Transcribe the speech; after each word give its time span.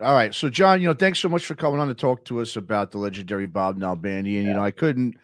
All 0.00 0.12
right. 0.12 0.34
So, 0.34 0.50
John, 0.50 0.82
you 0.82 0.88
know, 0.88 0.94
thanks 0.94 1.18
so 1.18 1.28
much 1.28 1.46
for 1.46 1.54
coming 1.54 1.80
on 1.80 1.88
to 1.88 1.94
talk 1.94 2.24
to 2.26 2.40
us 2.40 2.56
about 2.56 2.90
the 2.90 2.98
legendary 2.98 3.46
Bob 3.46 3.78
Nalbandian. 3.78 4.44
You 4.44 4.52
know, 4.54 4.62
I 4.62 4.70
couldn't 4.70 5.16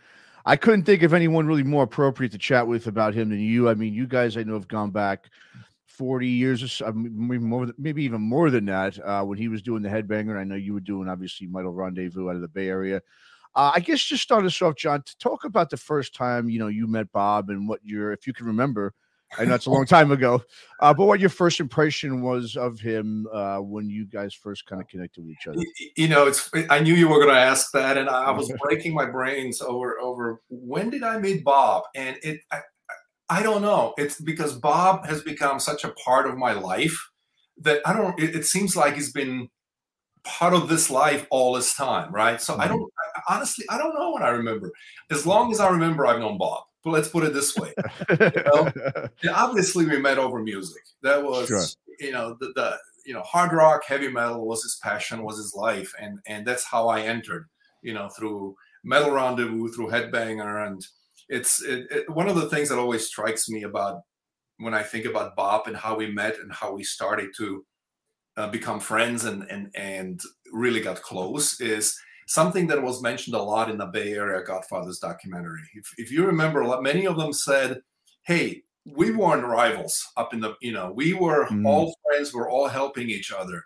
I 0.47 0.57
couldn't 0.57 0.85
think 0.85 1.03
of 1.03 1.13
anyone 1.13 1.47
really 1.47 1.63
more 1.63 1.85
appropriate 1.85 2.33
to 2.33 2.39
chat 2.39 2.67
with 2.67 2.87
about 2.87 3.15
him 3.15 3.29
than 3.29 3.41
you. 3.41 3.69
I 3.69 3.75
mean, 3.75 3.93
you 3.93 4.07
guys 4.07 4.37
I 4.37 4.45
know 4.45 4.55
have 4.55 4.69
gone 4.69 4.91
back 4.91 5.31
40 5.87 6.27
years 6.27 6.63
or 6.63 6.69
so, 6.69 6.91
maybe 6.93 7.45
more, 7.45 7.69
maybe 7.77 8.03
even 8.03 8.23
more 8.23 8.49
than 8.49 8.65
that. 8.67 8.99
Uh, 8.99 9.23
when 9.25 9.37
he 9.37 9.49
was 9.49 9.61
doing 9.61 9.83
the 9.83 9.91
headbanger, 9.91 10.39
I 10.39 10.45
know 10.45 10.55
you 10.55 10.73
were 10.73 10.81
doing 10.81 11.09
obviously 11.09 11.47
Metal 11.47 11.73
Rendezvous 11.73 12.31
out 12.31 12.37
of 12.37 12.41
the 12.41 12.49
Bay 12.49 12.69
Area. 12.69 13.03
Uh, 13.55 13.73
I 13.75 13.81
guess 13.81 14.03
just 14.03 14.23
start 14.23 14.47
us 14.47 14.63
off, 14.63 14.77
John, 14.77 15.03
to 15.03 15.19
talk 15.19 15.45
about 15.45 15.69
the 15.69 15.77
first 15.77 16.15
time 16.15 16.49
you 16.49 16.59
know 16.59 16.69
you 16.69 16.87
met 16.87 17.13
Bob 17.13 17.51
and 17.51 17.69
what 17.69 17.81
your, 17.85 18.13
if 18.13 18.27
you 18.27 18.33
can 18.33 18.47
remember, 18.47 18.95
I 19.39 19.45
know 19.45 19.55
it's 19.55 19.67
a 19.67 19.71
long 19.71 19.87
time 19.87 20.13
ago, 20.13 20.43
uh, 20.81 20.93
but 20.93 21.07
what 21.07 21.21
your 21.21 21.31
first 21.31 21.61
impression 21.61 22.23
was 22.23 22.57
of 22.57 22.79
him 22.79 23.27
uh, 23.33 23.59
when 23.59 23.89
you 23.89 24.05
guys 24.05 24.35
first 24.35 24.67
kind 24.67 24.83
of 24.83 24.89
connected 24.89 25.23
with 25.23 25.31
each 25.31 25.47
other. 25.47 25.63
You 25.97 26.09
know, 26.09 26.27
it's 26.27 26.51
I 26.71 26.81
knew 26.81 26.95
you 26.95 27.09
were 27.09 27.17
going 27.17 27.35
to 27.35 27.41
ask 27.41 27.71
that, 27.73 27.97
and 27.97 28.09
I 28.09 28.31
was 28.31 28.53
breaking 28.63 28.95
my 28.95 29.07
brains 29.07 29.63
over 29.63 29.99
over 30.01 30.41
when 30.49 30.91
did 30.91 31.03
I 31.03 31.19
meet 31.19 31.45
Bob, 31.45 31.85
and 31.95 32.17
it 32.23 32.41
I, 32.51 32.61
I 33.31 33.43
don't 33.43 33.63
know. 33.63 33.95
It's 33.97 34.21
because 34.21 34.59
Bob 34.59 35.07
has 35.07 35.23
become 35.23 35.59
such 35.61 35.85
a 35.85 35.91
part 35.93 36.27
of 36.27 36.37
my 36.37 36.53
life 36.53 36.99
that 37.59 37.81
I 37.87 37.95
don't. 37.95 38.19
It, 38.21 38.37
it 38.37 38.47
seems 38.47 38.77
like 38.77 38.95
he's 38.95 39.13
been 39.13 39.49
part 40.25 40.55
of 40.55 40.69
this 40.69 40.91
life 40.91 41.27
all 41.31 41.55
this 41.55 41.75
time, 41.75 42.13
right? 42.13 42.41
So 42.41 42.53
mm-hmm. 42.53 42.63
I 42.63 42.69
don't 42.69 42.93
I, 43.17 43.35
honestly 43.35 43.65
I 43.71 43.79
don't 43.79 43.95
know 43.95 44.13
when 44.13 44.23
I 44.23 44.29
remember. 44.29 44.71
As 45.11 45.27
long 45.27 45.51
as 45.53 45.61
I 45.61 45.71
remember, 45.71 46.07
I've 46.07 46.21
known 46.21 46.39
Bob. 46.39 46.65
But 46.85 46.91
let's 46.91 47.09
put 47.09 47.25
it 47.25 47.33
this 47.33 47.57
way. 47.57 47.73
you 48.11 48.43
know? 48.45 49.35
obviously, 49.35 49.87
we 49.87 49.99
met 49.99 50.19
over 50.19 50.43
music. 50.43 50.83
That 51.03 51.23
was 51.23 51.49
sure. 51.49 51.65
you 52.01 52.13
know 52.13 52.37
the, 52.41 52.53
the 52.55 52.79
you 53.07 53.15
know 53.15 53.23
hard 53.23 53.53
rock, 53.53 53.83
heavy 53.87 54.09
metal 54.09 54.47
was 54.47 54.63
his 54.63 54.79
passion, 54.83 55.23
was 55.23 55.37
his 55.37 55.55
life, 55.55 55.93
and 56.01 56.19
and 56.27 56.47
that's 56.47 56.65
how 56.65 56.89
I 56.89 57.03
entered. 57.03 57.49
You 57.83 57.95
know 57.95 58.09
through 58.09 58.57
Metal 58.85 59.13
Rendezvous, 59.13 59.69
through 59.69 59.89
Headbanger, 59.89 60.67
and 60.67 60.85
it's 61.29 61.63
it, 61.63 61.87
it, 61.91 62.11
one 62.11 62.29
of 62.29 62.37
the 62.37 62.49
things 62.49 62.69
that 62.69 62.79
always 62.79 63.07
strikes 63.07 63.49
me 63.49 63.63
about 63.63 64.03
when 64.59 64.75
I 64.75 64.83
think 64.83 65.07
about 65.07 65.37
Bob 65.37 65.67
and 65.67 65.77
how 65.77 65.97
we 65.97 66.11
met 66.11 66.39
and 66.39 66.53
how 66.53 66.75
we 66.75 66.85
started 66.85 67.31
to 67.39 67.65
uh, 68.37 68.49
become 68.49 68.81
friends 68.81 69.25
and 69.25 69.45
and 69.51 69.71
and 69.75 70.21
really 70.53 70.81
got 70.81 71.03
close 71.03 71.61
is 71.61 71.97
something 72.33 72.67
that 72.67 72.83
was 72.83 73.03
mentioned 73.03 73.37
a 73.37 73.43
lot 73.43 73.71
in 73.71 73.77
the 73.77 73.87
Bay 73.87 74.15
Area 74.15 74.43
Godfathers 74.43 74.99
documentary. 74.99 75.61
If, 75.75 75.93
if 75.99 76.11
you 76.11 76.25
remember, 76.25 76.81
many 76.81 77.07
of 77.07 77.17
them 77.17 77.33
said, 77.33 77.83
"Hey, 78.23 78.63
we 78.87 79.11
weren't 79.11 79.47
rivals 79.47 80.09
up 80.17 80.33
in 80.33 80.41
the 80.41 80.55
you 80.61 80.73
know 80.73 80.93
we 80.93 81.13
were 81.13 81.47
mm. 81.49 81.67
all 81.67 81.95
friends, 82.05 82.33
we're 82.33 82.51
all 82.51 82.69
helping 82.69 83.11
each 83.11 83.31
other." 83.33 83.63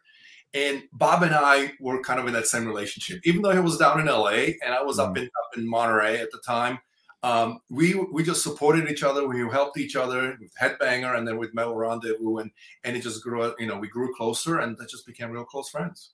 And 0.53 0.83
Bob 0.93 1.23
and 1.23 1.35
I 1.35 1.73
were 1.81 2.03
kind 2.03 2.19
of 2.19 2.27
in 2.27 2.33
that 2.33 2.47
same 2.47 2.67
relationship, 2.67 3.21
even 3.25 3.43
though 3.43 3.53
he 3.53 3.61
was 3.61 3.77
down 3.77 4.01
in 4.01 4.07
LA 4.07 4.57
and 4.65 4.75
I 4.75 4.83
was 4.83 4.99
mm. 4.99 5.09
up 5.09 5.17
in 5.17 5.25
up 5.25 5.57
in 5.57 5.69
Monterey 5.69 6.21
at 6.21 6.33
the 6.33 6.41
time. 6.45 6.79
Um, 7.23 7.61
we 7.71 7.95
we 8.13 8.23
just 8.25 8.43
supported 8.43 8.91
each 8.91 9.03
other. 9.05 9.27
We 9.29 9.39
helped 9.49 9.79
each 9.79 9.97
other 9.97 10.37
with 10.41 10.53
Headbanger 10.61 11.17
and 11.17 11.27
then 11.27 11.39
with 11.39 11.55
Metal 11.55 11.77
Rendezvous, 11.77 12.39
and 12.39 12.51
and 12.85 12.97
it 12.97 13.03
just 13.03 13.23
grew. 13.23 13.55
You 13.61 13.67
know, 13.67 13.79
we 13.79 13.89
grew 13.89 14.13
closer, 14.15 14.59
and 14.59 14.77
that 14.79 14.91
just 14.91 15.07
became 15.07 15.31
real 15.31 15.45
close 15.45 15.69
friends. 15.71 16.13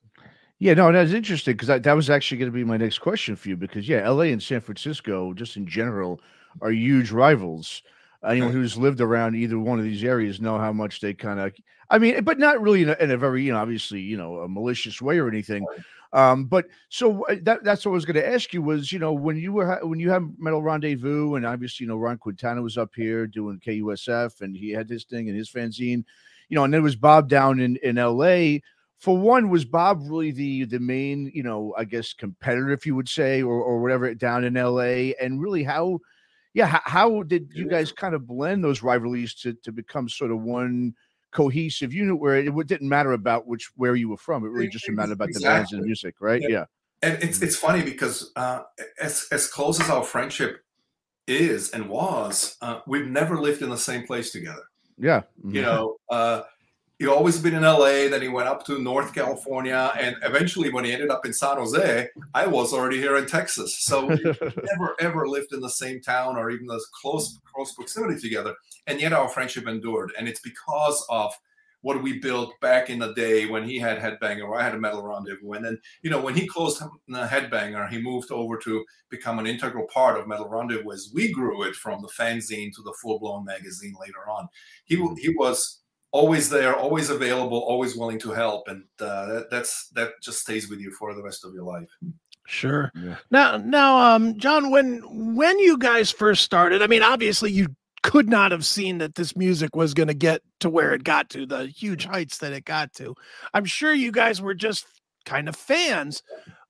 Yeah, 0.62 0.74
no, 0.74 0.92
that's 0.92 1.10
interesting 1.10 1.54
because 1.54 1.66
that, 1.66 1.82
that 1.82 1.96
was 1.96 2.08
actually 2.08 2.38
going 2.38 2.52
to 2.52 2.54
be 2.54 2.62
my 2.62 2.76
next 2.76 3.00
question 3.00 3.34
for 3.34 3.48
you 3.48 3.56
because 3.56 3.88
yeah, 3.88 4.08
LA 4.08 4.26
and 4.26 4.40
San 4.40 4.60
Francisco, 4.60 5.34
just 5.34 5.56
in 5.56 5.66
general, 5.66 6.20
are 6.60 6.70
huge 6.70 7.10
rivals. 7.10 7.82
Anyone 8.24 8.52
who's 8.52 8.76
lived 8.76 9.00
around 9.00 9.34
either 9.34 9.58
one 9.58 9.80
of 9.80 9.84
these 9.84 10.04
areas 10.04 10.40
know 10.40 10.58
how 10.58 10.72
much 10.72 11.00
they 11.00 11.14
kind 11.14 11.40
of, 11.40 11.52
I 11.90 11.98
mean, 11.98 12.22
but 12.22 12.38
not 12.38 12.62
really 12.62 12.82
in 12.82 12.90
a, 12.90 12.96
in 13.00 13.10
a, 13.10 13.16
very, 13.16 13.42
you 13.42 13.50
know, 13.50 13.58
obviously, 13.58 14.02
you 14.02 14.16
know, 14.16 14.36
a 14.36 14.48
malicious 14.48 15.02
way 15.02 15.18
or 15.18 15.26
anything. 15.26 15.66
Um, 16.12 16.44
but 16.44 16.66
so 16.90 17.26
uh, 17.26 17.34
that 17.42 17.64
that's 17.64 17.84
what 17.84 17.90
I 17.90 17.94
was 17.94 18.04
going 18.04 18.14
to 18.14 18.32
ask 18.32 18.52
you 18.52 18.62
was, 18.62 18.92
you 18.92 19.00
know, 19.00 19.12
when 19.12 19.36
you 19.36 19.52
were 19.52 19.80
when 19.84 19.98
you 19.98 20.10
had 20.10 20.32
Metal 20.38 20.62
Rendezvous, 20.62 21.34
and 21.34 21.44
obviously, 21.44 21.86
you 21.86 21.88
know, 21.88 21.96
Ron 21.96 22.18
Quintana 22.18 22.62
was 22.62 22.78
up 22.78 22.92
here 22.94 23.26
doing 23.26 23.58
KUSF, 23.58 24.42
and 24.42 24.56
he 24.56 24.70
had 24.70 24.88
his 24.88 25.02
thing 25.02 25.28
and 25.28 25.36
his 25.36 25.50
fanzine, 25.50 26.04
you 26.48 26.54
know, 26.54 26.62
and 26.62 26.72
then 26.72 26.84
was 26.84 26.94
Bob 26.94 27.28
down 27.28 27.58
in 27.58 27.74
in 27.78 27.96
LA 27.96 28.58
for 29.02 29.18
one, 29.18 29.50
was 29.50 29.64
Bob 29.64 30.00
really 30.02 30.30
the 30.30 30.64
the 30.64 30.78
main, 30.78 31.32
you 31.34 31.42
know, 31.42 31.74
I 31.76 31.82
guess 31.82 32.12
competitor, 32.12 32.70
if 32.70 32.86
you 32.86 32.94
would 32.94 33.08
say, 33.08 33.42
or 33.42 33.60
or 33.60 33.82
whatever, 33.82 34.14
down 34.14 34.44
in 34.44 34.54
LA, 34.54 35.10
and 35.20 35.42
really 35.42 35.64
how, 35.64 35.98
yeah, 36.54 36.66
how, 36.66 36.80
how 36.84 37.22
did 37.24 37.50
you 37.52 37.68
guys 37.68 37.90
kind 37.90 38.14
of 38.14 38.28
blend 38.28 38.62
those 38.62 38.80
rivalries 38.80 39.34
to 39.40 39.54
to 39.64 39.72
become 39.72 40.08
sort 40.08 40.30
of 40.30 40.40
one 40.42 40.94
cohesive 41.32 41.92
unit 41.92 42.20
where 42.20 42.36
it, 42.36 42.46
it 42.46 42.66
didn't 42.68 42.88
matter 42.88 43.10
about 43.10 43.48
which 43.48 43.72
where 43.74 43.96
you 43.96 44.08
were 44.08 44.16
from, 44.16 44.44
it 44.44 44.50
really 44.50 44.68
just 44.68 44.88
mattered 44.88 45.14
about 45.14 45.30
exactly. 45.30 45.48
the 45.48 45.52
bands 45.52 45.72
and 45.72 45.82
the 45.82 45.86
music, 45.86 46.14
right? 46.20 46.40
Yeah. 46.42 46.48
yeah. 46.48 46.64
And 47.02 47.20
it's 47.24 47.42
it's 47.42 47.56
funny 47.56 47.82
because 47.82 48.30
uh, 48.36 48.60
as 49.00 49.26
as 49.32 49.48
close 49.48 49.80
as 49.80 49.90
our 49.90 50.04
friendship 50.04 50.62
is 51.26 51.70
and 51.70 51.88
was, 51.88 52.56
uh, 52.62 52.82
we've 52.86 53.08
never 53.08 53.36
lived 53.36 53.62
in 53.62 53.70
the 53.70 53.76
same 53.76 54.06
place 54.06 54.30
together. 54.30 54.62
Yeah, 54.96 55.22
mm-hmm. 55.40 55.56
you 55.56 55.62
know. 55.62 55.96
Uh, 56.08 56.42
he'd 57.02 57.08
always 57.08 57.40
been 57.40 57.54
in 57.54 57.62
LA. 57.62 58.08
Then 58.08 58.22
he 58.22 58.28
went 58.28 58.48
up 58.48 58.64
to 58.66 58.78
North 58.78 59.12
California, 59.12 59.92
and 59.98 60.16
eventually, 60.22 60.70
when 60.70 60.84
he 60.84 60.92
ended 60.92 61.10
up 61.10 61.26
in 61.26 61.32
San 61.32 61.56
Jose, 61.56 62.08
I 62.32 62.46
was 62.46 62.72
already 62.72 62.98
here 62.98 63.16
in 63.16 63.26
Texas. 63.26 63.76
So 63.80 64.06
we 64.06 64.22
never 64.22 64.94
ever 65.00 65.28
lived 65.28 65.52
in 65.52 65.60
the 65.60 65.70
same 65.70 66.00
town 66.00 66.36
or 66.36 66.50
even 66.50 66.70
as 66.70 66.86
close 67.00 67.40
close 67.52 67.72
proximity 67.72 68.20
together. 68.20 68.54
And 68.86 69.00
yet 69.00 69.12
our 69.12 69.28
friendship 69.28 69.66
endured, 69.66 70.12
and 70.16 70.28
it's 70.28 70.40
because 70.40 71.04
of 71.08 71.34
what 71.80 72.00
we 72.00 72.20
built 72.20 72.52
back 72.60 72.90
in 72.90 73.00
the 73.00 73.12
day 73.14 73.46
when 73.46 73.64
he 73.64 73.76
had 73.76 73.98
Headbanger, 73.98 74.44
or 74.44 74.56
I 74.56 74.62
had 74.62 74.74
a 74.74 74.78
Metal 74.78 75.02
Rendezvous. 75.02 75.54
And 75.54 75.64
then, 75.64 75.78
you 76.02 76.10
know, 76.10 76.20
when 76.20 76.36
he 76.36 76.46
closed 76.46 76.80
the 77.08 77.26
Headbanger, 77.26 77.90
he 77.90 78.00
moved 78.00 78.30
over 78.30 78.56
to 78.58 78.84
become 79.10 79.40
an 79.40 79.48
integral 79.48 79.88
part 79.92 80.16
of 80.16 80.28
Metal 80.28 80.48
Rendezvous 80.48 80.92
as 80.92 81.10
we 81.12 81.32
grew 81.32 81.64
it 81.64 81.74
from 81.74 82.00
the 82.00 82.08
fanzine 82.08 82.70
to 82.76 82.82
the 82.82 82.94
full 83.02 83.18
blown 83.18 83.44
magazine 83.44 83.94
later 84.00 84.30
on. 84.30 84.46
He, 84.84 84.96
mm. 84.96 85.18
he 85.18 85.30
was 85.30 85.81
always 86.12 86.48
there, 86.48 86.76
always 86.76 87.10
available, 87.10 87.58
always 87.58 87.96
willing 87.96 88.18
to 88.20 88.30
help, 88.30 88.68
and 88.68 88.84
uh, 89.00 89.26
that, 89.26 89.50
that's 89.50 89.88
that 89.88 90.12
just 90.22 90.40
stays 90.40 90.68
with 90.70 90.78
you 90.78 90.92
for 90.92 91.14
the 91.14 91.22
rest 91.22 91.44
of 91.44 91.52
your 91.54 91.64
life. 91.64 91.88
Sure. 92.46 92.90
Yeah. 92.94 93.16
Now, 93.30 93.56
now, 93.56 94.14
um, 94.14 94.38
John, 94.38 94.70
when 94.70 95.02
when 95.34 95.58
you 95.58 95.78
guys 95.78 96.10
first 96.10 96.44
started, 96.44 96.82
I 96.82 96.86
mean, 96.86 97.02
obviously 97.02 97.50
you 97.50 97.68
could 98.02 98.28
not 98.28 98.52
have 98.52 98.66
seen 98.66 98.98
that 98.98 99.14
this 99.14 99.36
music 99.36 99.74
was 99.76 99.94
going 99.94 100.08
to 100.08 100.14
get 100.14 100.42
to 100.60 100.68
where 100.68 100.92
it 100.92 101.04
got 101.04 101.30
to, 101.30 101.46
the 101.46 101.66
huge 101.66 102.04
heights 102.04 102.38
that 102.38 102.52
it 102.52 102.64
got 102.64 102.92
to. 102.94 103.14
I'm 103.54 103.64
sure 103.64 103.94
you 103.94 104.10
guys 104.10 104.42
were 104.42 104.54
just 104.54 104.86
kind 105.24 105.48
of 105.48 105.54
fans, 105.54 106.22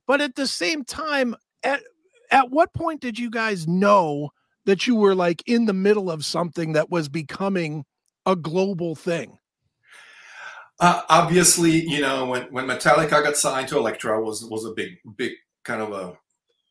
but 0.07 0.21
at 0.21 0.35
the 0.35 0.47
same 0.47 0.85
time, 0.85 1.35
at 1.63 1.83
at 2.31 2.51
what 2.51 2.73
point 2.75 3.01
did 3.01 3.19
you 3.19 3.31
guys 3.31 3.67
know 3.67 4.31
that 4.67 4.87
you 4.87 4.95
were 4.95 5.15
like 5.15 5.43
in 5.47 5.65
the 5.65 5.73
middle 5.73 6.11
of 6.11 6.25
something 6.25 6.75
that 6.75 6.91
was 6.91 7.09
becoming 7.09 7.85
a 8.27 8.37
global 8.37 8.95
thing? 8.95 9.39
Uh, 10.81 11.03
obviously, 11.09 11.71
you 11.89 12.01
know, 12.01 12.27
when, 12.27 12.43
when 12.45 12.67
Metallica 12.67 13.23
got 13.23 13.37
signed 13.37 13.69
to 13.69 13.79
Elektra 13.79 14.21
was 14.21 14.45
was 14.45 14.65
a 14.65 14.73
big 14.73 14.99
big 15.17 15.33
kind 15.65 15.81
of 15.81 15.93
a 15.93 16.19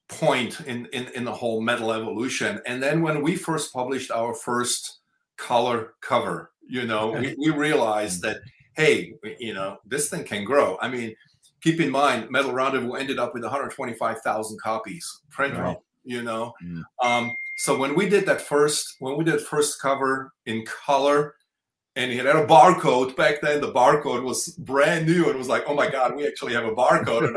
point 0.09 0.59
in, 0.61 0.85
in 0.87 1.07
in 1.15 1.23
the 1.23 1.31
whole 1.31 1.61
metal 1.61 1.93
evolution. 1.93 2.59
And 2.65 2.83
then 2.83 3.01
when 3.01 3.21
we 3.21 3.35
first 3.35 3.71
published 3.71 4.11
our 4.11 4.33
first 4.33 4.99
color 5.37 5.93
cover, 6.01 6.51
you 6.67 6.85
know, 6.85 7.11
we, 7.11 7.35
we 7.39 7.49
realized 7.51 8.21
that 8.23 8.37
hey, 8.75 9.13
you 9.39 9.53
know, 9.53 9.77
this 9.85 10.09
thing 10.09 10.23
can 10.23 10.43
grow. 10.43 10.77
I 10.81 10.89
mean, 10.89 11.15
keep 11.61 11.79
in 11.79 11.91
mind, 11.91 12.29
Metal 12.29 12.53
Rendezvous 12.53 12.93
ended 12.93 13.19
up 13.19 13.33
with 13.33 13.43
125,000 13.43 14.59
copies 14.59 15.21
print 15.29 15.57
right. 15.57 15.77
you 16.03 16.23
know. 16.23 16.53
Mm. 16.63 16.83
Um, 17.03 17.37
so 17.57 17.77
when 17.77 17.95
we 17.95 18.09
did 18.09 18.25
that 18.25 18.41
first, 18.41 18.95
when 18.99 19.17
we 19.17 19.23
did 19.23 19.39
first 19.39 19.81
cover 19.81 20.33
in 20.45 20.65
color, 20.65 21.35
and 21.95 22.11
he 22.11 22.17
had 22.17 22.27
a 22.27 22.45
barcode 22.45 23.15
back 23.15 23.41
then. 23.41 23.61
The 23.61 23.71
barcode 23.71 24.23
was 24.23 24.49
brand 24.49 25.05
new, 25.05 25.25
and 25.25 25.35
it 25.35 25.37
was 25.37 25.49
like, 25.49 25.63
oh 25.67 25.75
my 25.75 25.89
god, 25.89 26.15
we 26.15 26.25
actually 26.25 26.53
have 26.53 26.65
a 26.65 26.73
barcode. 26.73 27.27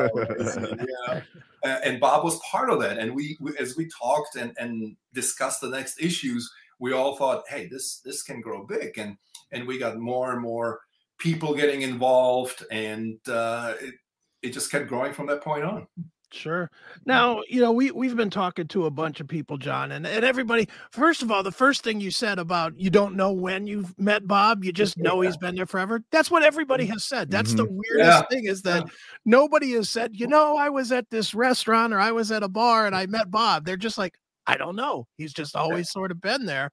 And, 0.56 0.88
yeah. 1.64 1.80
and 1.84 2.00
Bob 2.00 2.24
was 2.24 2.38
part 2.50 2.70
of 2.70 2.80
that. 2.80 2.98
And 2.98 3.14
we, 3.14 3.36
we, 3.40 3.56
as 3.58 3.76
we 3.76 3.88
talked 3.88 4.36
and, 4.36 4.54
and 4.58 4.96
discussed 5.12 5.60
the 5.60 5.70
next 5.70 6.00
issues, 6.00 6.50
we 6.78 6.92
all 6.92 7.16
thought, 7.16 7.44
hey, 7.48 7.66
this 7.66 8.00
this 8.04 8.22
can 8.22 8.40
grow 8.40 8.64
big, 8.64 8.98
and 8.98 9.16
and 9.52 9.66
we 9.66 9.78
got 9.78 9.98
more 9.98 10.32
and 10.32 10.40
more 10.40 10.80
people 11.18 11.54
getting 11.54 11.82
involved, 11.82 12.64
and 12.70 13.18
uh, 13.28 13.74
it, 13.80 13.94
it 14.42 14.52
just 14.52 14.70
kept 14.70 14.88
growing 14.88 15.12
from 15.12 15.26
that 15.26 15.42
point 15.42 15.64
on. 15.64 15.86
Sure. 16.34 16.68
Now, 17.06 17.42
you 17.48 17.60
know, 17.60 17.70
we 17.70 17.92
we've 17.92 18.16
been 18.16 18.28
talking 18.28 18.66
to 18.68 18.86
a 18.86 18.90
bunch 18.90 19.20
of 19.20 19.28
people, 19.28 19.56
John, 19.56 19.92
and, 19.92 20.04
and 20.04 20.24
everybody. 20.24 20.68
First 20.90 21.22
of 21.22 21.30
all, 21.30 21.44
the 21.44 21.52
first 21.52 21.84
thing 21.84 22.00
you 22.00 22.10
said 22.10 22.40
about 22.40 22.78
you 22.78 22.90
don't 22.90 23.14
know 23.14 23.32
when 23.32 23.68
you've 23.68 23.96
met 24.00 24.26
Bob, 24.26 24.64
you 24.64 24.72
just 24.72 24.98
know 24.98 25.20
he's 25.20 25.36
been 25.36 25.54
there 25.54 25.66
forever. 25.66 26.02
That's 26.10 26.32
what 26.32 26.42
everybody 26.42 26.86
has 26.86 27.04
said. 27.04 27.30
That's 27.30 27.50
mm-hmm. 27.50 27.58
the 27.58 27.70
weirdest 27.70 28.18
yeah. 28.18 28.22
thing 28.22 28.46
is 28.46 28.62
that 28.62 28.84
yeah. 28.84 28.92
nobody 29.24 29.72
has 29.72 29.88
said, 29.88 30.16
you 30.16 30.26
know, 30.26 30.56
I 30.56 30.70
was 30.70 30.90
at 30.90 31.08
this 31.08 31.34
restaurant 31.34 31.94
or 31.94 32.00
I 32.00 32.10
was 32.10 32.32
at 32.32 32.42
a 32.42 32.48
bar 32.48 32.86
and 32.86 32.96
I 32.96 33.06
met 33.06 33.30
Bob. 33.30 33.64
They're 33.64 33.76
just 33.76 33.98
like, 33.98 34.18
I 34.46 34.56
don't 34.56 34.76
know. 34.76 35.06
He's 35.16 35.32
just 35.32 35.54
always 35.54 35.90
sort 35.90 36.10
of 36.10 36.20
been 36.20 36.46
there. 36.46 36.70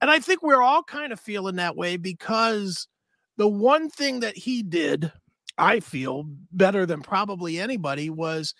And 0.00 0.10
I 0.10 0.18
think 0.18 0.42
we're 0.42 0.62
all 0.62 0.82
kind 0.82 1.12
of 1.12 1.20
feeling 1.20 1.56
that 1.56 1.76
way 1.76 1.96
because 1.96 2.88
the 3.36 3.48
one 3.48 3.90
thing 3.90 4.20
that 4.20 4.36
he 4.36 4.62
did 4.64 5.12
I 5.58 5.80
feel 5.80 6.24
better 6.52 6.86
than 6.86 7.02
probably 7.02 7.58
anybody 7.58 8.08
was 8.10 8.54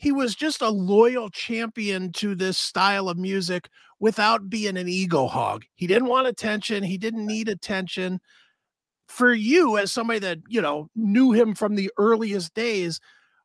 he 0.00 0.12
was 0.12 0.34
just 0.34 0.62
a 0.62 0.70
loyal 0.70 1.28
champion 1.28 2.10
to 2.12 2.34
this 2.34 2.56
style 2.56 3.10
of 3.10 3.18
music 3.18 3.68
without 3.98 4.48
being 4.48 4.78
an 4.78 4.88
ego 4.88 5.26
hog. 5.26 5.66
He 5.74 5.86
didn't 5.86 6.08
want 6.08 6.26
attention, 6.26 6.82
he 6.82 6.96
didn't 6.96 7.26
need 7.26 7.50
attention. 7.50 8.18
For 9.08 9.34
you, 9.34 9.76
as 9.76 9.92
somebody 9.92 10.18
that, 10.20 10.38
you 10.48 10.62
know, 10.62 10.88
knew 10.96 11.32
him 11.32 11.54
from 11.54 11.74
the 11.74 11.90
earliest 11.98 12.54
days, 12.54 12.98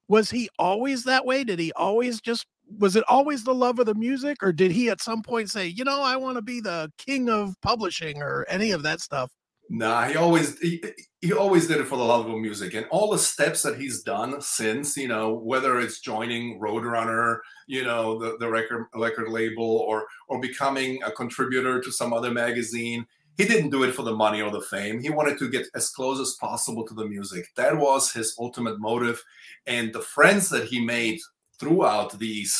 was 0.07 0.29
he 0.29 0.47
always 0.57 1.03
that 1.03 1.25
way? 1.25 1.43
Did 1.43 1.59
he 1.59 1.73
always 1.73 2.21
just 2.21 2.45
was 2.79 2.95
it 2.95 3.03
always 3.09 3.43
the 3.43 3.53
love 3.53 3.77
of 3.79 3.85
the 3.85 3.93
music, 3.93 4.41
or 4.41 4.53
did 4.53 4.71
he 4.71 4.89
at 4.89 5.01
some 5.01 5.21
point 5.21 5.49
say, 5.49 5.67
you 5.67 5.83
know, 5.83 6.01
I 6.01 6.15
want 6.15 6.37
to 6.37 6.41
be 6.41 6.61
the 6.61 6.89
king 6.97 7.29
of 7.29 7.59
publishing 7.61 8.21
or 8.21 8.45
any 8.47 8.71
of 8.71 8.81
that 8.83 9.01
stuff? 9.01 9.29
Nah, 9.69 10.05
he 10.05 10.15
always 10.15 10.57
he, 10.59 10.81
he 11.25 11.33
always 11.33 11.67
did 11.67 11.79
it 11.79 11.87
for 11.87 11.97
the 11.97 12.03
love 12.03 12.27
of 12.27 12.37
music, 12.37 12.75
and 12.75 12.85
all 12.91 13.09
the 13.09 13.17
steps 13.17 13.63
that 13.63 13.79
he's 13.79 14.03
done 14.03 14.39
since, 14.41 14.95
you 14.95 15.07
know, 15.07 15.33
whether 15.33 15.79
it's 15.79 15.99
joining 15.99 16.59
Roadrunner, 16.59 17.39
you 17.65 17.83
know, 17.83 18.19
the, 18.19 18.37
the 18.39 18.47
record 18.47 18.85
record 18.93 19.29
label, 19.29 19.77
or 19.89 20.05
or 20.27 20.39
becoming 20.39 21.01
a 21.01 21.11
contributor 21.11 21.81
to 21.81 21.91
some 21.91 22.13
other 22.13 22.29
magazine, 22.29 23.07
he 23.37 23.45
didn't 23.45 23.71
do 23.71 23.83
it 23.83 23.95
for 23.95 24.03
the 24.03 24.15
money 24.15 24.39
or 24.43 24.51
the 24.51 24.61
fame. 24.61 25.01
He 25.01 25.09
wanted 25.09 25.39
to 25.39 25.49
get 25.49 25.65
as 25.73 25.89
close 25.89 26.19
as 26.19 26.37
possible 26.39 26.85
to 26.85 26.93
the 26.93 27.07
music. 27.07 27.47
That 27.55 27.75
was 27.75 28.11
his 28.11 28.35
ultimate 28.39 28.79
motive, 28.79 29.23
and 29.65 29.91
the 29.91 30.01
friends 30.01 30.47
that 30.49 30.65
he 30.65 30.79
made 30.79 31.19
throughout 31.59 32.19
these 32.19 32.53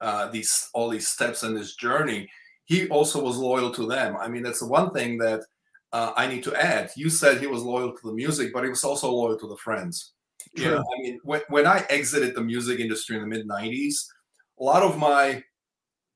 uh, 0.00 0.28
these 0.28 0.70
all 0.72 0.88
these 0.88 1.08
steps 1.08 1.42
in 1.42 1.54
this 1.54 1.74
journey, 1.76 2.30
he 2.64 2.88
also 2.88 3.22
was 3.22 3.36
loyal 3.36 3.70
to 3.72 3.86
them. 3.86 4.16
I 4.16 4.28
mean, 4.28 4.42
that's 4.42 4.60
the 4.60 4.74
one 4.80 4.90
thing 4.90 5.18
that 5.18 5.44
uh, 5.94 6.12
I 6.16 6.26
need 6.26 6.42
to 6.42 6.54
add. 6.56 6.90
You 6.96 7.08
said 7.08 7.38
he 7.38 7.46
was 7.46 7.62
loyal 7.62 7.92
to 7.92 8.00
the 8.02 8.12
music, 8.12 8.52
but 8.52 8.64
he 8.64 8.68
was 8.68 8.82
also 8.82 9.08
loyal 9.12 9.38
to 9.38 9.46
the 9.46 9.56
friends. 9.56 10.14
True. 10.56 10.72
Know, 10.72 10.78
I 10.78 11.02
mean, 11.02 11.20
when, 11.22 11.40
when 11.48 11.68
I 11.68 11.86
exited 11.88 12.34
the 12.34 12.42
music 12.42 12.80
industry 12.80 13.14
in 13.14 13.22
the 13.22 13.28
mid 13.28 13.46
90s, 13.46 14.04
a 14.58 14.64
lot 14.64 14.82
of 14.82 14.98
my 14.98 15.44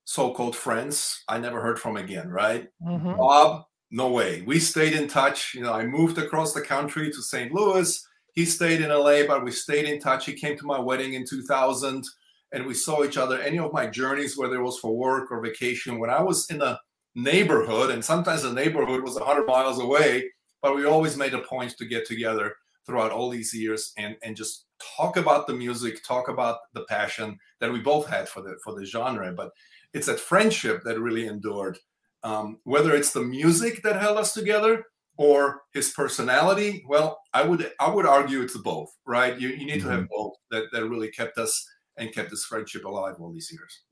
so-called 0.04 0.56
friends 0.56 1.22
I 1.28 1.38
never 1.38 1.60
heard 1.60 1.78
from 1.78 1.96
again, 1.96 2.28
right? 2.28 2.66
Mm-hmm. 2.84 3.18
Bob, 3.18 3.66
no 3.92 4.08
way. 4.10 4.42
We 4.42 4.58
stayed 4.58 4.94
in 4.94 5.06
touch. 5.06 5.54
You 5.54 5.62
know, 5.62 5.72
I 5.72 5.86
moved 5.86 6.18
across 6.18 6.52
the 6.52 6.60
country 6.60 7.12
to 7.12 7.22
St. 7.22 7.52
Louis. 7.52 8.04
He 8.32 8.46
stayed 8.46 8.80
in 8.80 8.90
LA, 8.90 9.28
but 9.28 9.44
we 9.44 9.52
stayed 9.52 9.84
in 9.84 10.00
touch. 10.00 10.26
He 10.26 10.32
came 10.32 10.58
to 10.58 10.66
my 10.66 10.80
wedding 10.80 11.14
in 11.14 11.24
2000 11.24 12.04
and 12.52 12.66
we 12.66 12.74
saw 12.74 13.04
each 13.04 13.16
other. 13.16 13.40
Any 13.40 13.60
of 13.60 13.72
my 13.72 13.86
journeys, 13.86 14.36
whether 14.36 14.56
it 14.56 14.62
was 14.62 14.80
for 14.80 14.96
work 14.96 15.30
or 15.30 15.40
vacation, 15.40 16.00
when 16.00 16.10
I 16.10 16.20
was 16.20 16.50
in 16.50 16.58
the 16.58 16.80
neighborhood, 17.18 17.90
and 17.90 18.04
sometimes 18.04 18.42
the 18.42 18.52
neighborhood 18.52 19.02
was 19.02 19.14
100 19.14 19.46
miles 19.46 19.80
away, 19.80 20.30
but 20.62 20.76
we 20.76 20.84
always 20.84 21.16
made 21.16 21.34
a 21.34 21.40
point 21.40 21.74
to 21.78 21.86
get 21.86 22.06
together 22.06 22.54
throughout 22.86 23.10
all 23.12 23.28
these 23.28 23.52
years 23.52 23.92
and 23.98 24.16
and 24.22 24.34
just 24.34 24.64
talk 24.96 25.16
about 25.16 25.46
the 25.46 25.52
music, 25.52 26.02
talk 26.04 26.28
about 26.28 26.58
the 26.72 26.84
passion 26.84 27.38
that 27.60 27.72
we 27.72 27.80
both 27.80 28.08
had 28.08 28.28
for 28.28 28.40
the 28.40 28.56
for 28.64 28.74
the 28.74 28.86
genre. 28.86 29.32
But 29.32 29.50
it's 29.92 30.06
that 30.06 30.20
friendship 30.20 30.82
that 30.84 31.00
really 31.00 31.26
endured. 31.26 31.78
Um, 32.24 32.58
whether 32.64 32.94
it's 32.94 33.12
the 33.12 33.22
music 33.22 33.82
that 33.82 34.00
held 34.00 34.18
us 34.18 34.32
together 34.32 34.84
or 35.16 35.62
his 35.72 35.90
personality, 35.90 36.84
well, 36.88 37.20
I 37.34 37.42
would 37.42 37.70
I 37.78 37.90
would 37.90 38.06
argue 38.06 38.42
it's 38.42 38.56
both, 38.56 38.90
right? 39.06 39.38
You, 39.38 39.48
you 39.48 39.66
need 39.66 39.80
mm-hmm. 39.80 39.88
to 39.88 39.90
have 39.90 40.00
mm-hmm. 40.04 40.16
both 40.16 40.34
that, 40.50 40.64
that 40.72 40.88
really 40.88 41.10
kept 41.10 41.38
us 41.38 41.64
and 41.96 42.12
kept 42.12 42.30
this 42.30 42.44
friendship 42.44 42.84
alive 42.84 43.16
all 43.18 43.32
these 43.32 43.50
years. 43.52 43.82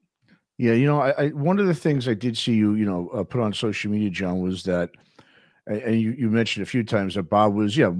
Yeah, 0.58 0.72
you 0.72 0.86
know, 0.86 1.00
I, 1.00 1.10
I, 1.10 1.28
one 1.28 1.58
of 1.58 1.66
the 1.66 1.74
things 1.74 2.08
I 2.08 2.14
did 2.14 2.36
see 2.36 2.54
you, 2.54 2.74
you 2.74 2.86
know, 2.86 3.08
uh, 3.10 3.24
put 3.24 3.42
on 3.42 3.52
social 3.52 3.90
media, 3.90 4.08
John, 4.08 4.40
was 4.40 4.62
that, 4.62 4.90
and 5.66 6.00
you, 6.00 6.12
you 6.12 6.30
mentioned 6.30 6.62
a 6.62 6.70
few 6.70 6.82
times 6.82 7.14
that 7.14 7.24
Bob 7.24 7.54
was, 7.54 7.76
yeah, 7.76 7.92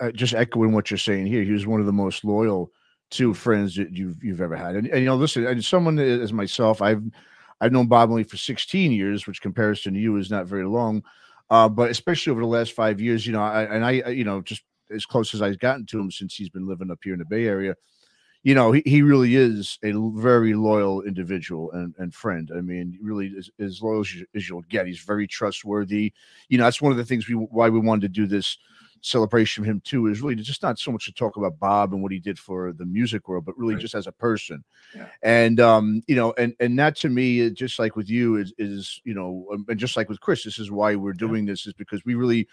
uh, 0.00 0.10
just 0.10 0.34
echoing 0.34 0.72
what 0.72 0.90
you're 0.90 0.98
saying 0.98 1.26
here. 1.26 1.42
He 1.42 1.52
was 1.52 1.66
one 1.66 1.80
of 1.80 1.86
the 1.86 1.92
most 1.92 2.24
loyal 2.24 2.70
to 3.12 3.32
friends 3.32 3.76
that 3.76 3.92
you've 3.96 4.22
you've 4.22 4.40
ever 4.40 4.56
had, 4.56 4.74
and, 4.74 4.88
and 4.88 5.00
you 5.00 5.06
know, 5.06 5.16
listen, 5.16 5.46
and 5.46 5.64
someone 5.64 5.98
as 5.98 6.32
myself, 6.32 6.82
I've 6.82 7.02
I've 7.60 7.72
known 7.72 7.86
Bob 7.86 8.10
only 8.10 8.24
for 8.24 8.36
16 8.36 8.92
years, 8.92 9.26
which 9.26 9.40
comparison 9.40 9.94
to 9.94 10.00
you 10.00 10.16
is 10.16 10.30
not 10.30 10.46
very 10.46 10.64
long, 10.64 11.02
uh, 11.48 11.68
but 11.68 11.90
especially 11.90 12.32
over 12.32 12.40
the 12.40 12.46
last 12.46 12.72
five 12.72 13.00
years, 13.00 13.26
you 13.26 13.32
know, 13.32 13.42
I, 13.42 13.62
and 13.62 13.84
I, 13.84 13.90
you 14.10 14.24
know, 14.24 14.42
just 14.42 14.62
as 14.90 15.06
close 15.06 15.32
as 15.32 15.40
I've 15.40 15.58
gotten 15.60 15.86
to 15.86 16.00
him 16.00 16.10
since 16.10 16.34
he's 16.34 16.50
been 16.50 16.66
living 16.66 16.90
up 16.90 16.98
here 17.04 17.12
in 17.12 17.20
the 17.20 17.24
Bay 17.24 17.46
Area 17.46 17.74
you 18.42 18.54
know, 18.54 18.72
he, 18.72 18.82
he 18.84 19.02
really 19.02 19.36
is 19.36 19.78
a 19.84 19.92
very 20.14 20.54
loyal 20.54 21.02
individual 21.02 21.70
and, 21.72 21.94
and 21.98 22.14
friend. 22.14 22.50
I 22.56 22.60
mean, 22.60 22.98
really 23.00 23.28
is 23.28 23.50
as 23.60 23.80
loyal 23.82 24.00
as, 24.00 24.14
you, 24.14 24.26
as 24.34 24.48
you'll 24.48 24.62
get. 24.62 24.86
He's 24.86 24.98
very 25.00 25.26
trustworthy. 25.26 26.12
You 26.48 26.58
know, 26.58 26.64
that's 26.64 26.82
one 26.82 26.92
of 26.92 26.98
the 26.98 27.04
things 27.04 27.28
we 27.28 27.34
why 27.34 27.68
we 27.68 27.78
wanted 27.78 28.02
to 28.02 28.08
do 28.08 28.26
this 28.26 28.58
celebration 29.04 29.62
of 29.62 29.68
him 29.68 29.80
too 29.84 30.06
is 30.06 30.22
really 30.22 30.36
just 30.36 30.62
not 30.62 30.78
so 30.78 30.92
much 30.92 31.04
to 31.04 31.12
talk 31.12 31.36
about 31.36 31.58
Bob 31.58 31.92
and 31.92 32.02
what 32.02 32.12
he 32.12 32.18
did 32.18 32.38
for 32.38 32.72
the 32.72 32.84
music 32.84 33.28
world, 33.28 33.44
but 33.44 33.58
really 33.58 33.74
right. 33.74 33.80
just 33.80 33.94
as 33.94 34.06
a 34.06 34.12
person. 34.12 34.64
Yeah. 34.94 35.06
And 35.22 35.60
um, 35.60 36.02
you 36.06 36.16
know, 36.16 36.32
and 36.38 36.54
and 36.58 36.78
that 36.78 36.96
to 36.96 37.08
me, 37.08 37.50
just 37.50 37.78
like 37.78 37.96
with 37.96 38.08
you, 38.08 38.36
is 38.36 38.52
is 38.58 39.00
you 39.04 39.14
know, 39.14 39.46
um, 39.52 39.66
and 39.68 39.78
just 39.78 39.96
like 39.96 40.08
with 40.08 40.20
Chris, 40.20 40.44
this 40.44 40.58
is 40.58 40.70
why 40.70 40.96
we're 40.96 41.12
doing 41.12 41.46
yeah. 41.46 41.52
this 41.52 41.66
is 41.66 41.74
because 41.74 42.04
we 42.04 42.14
really 42.14 42.48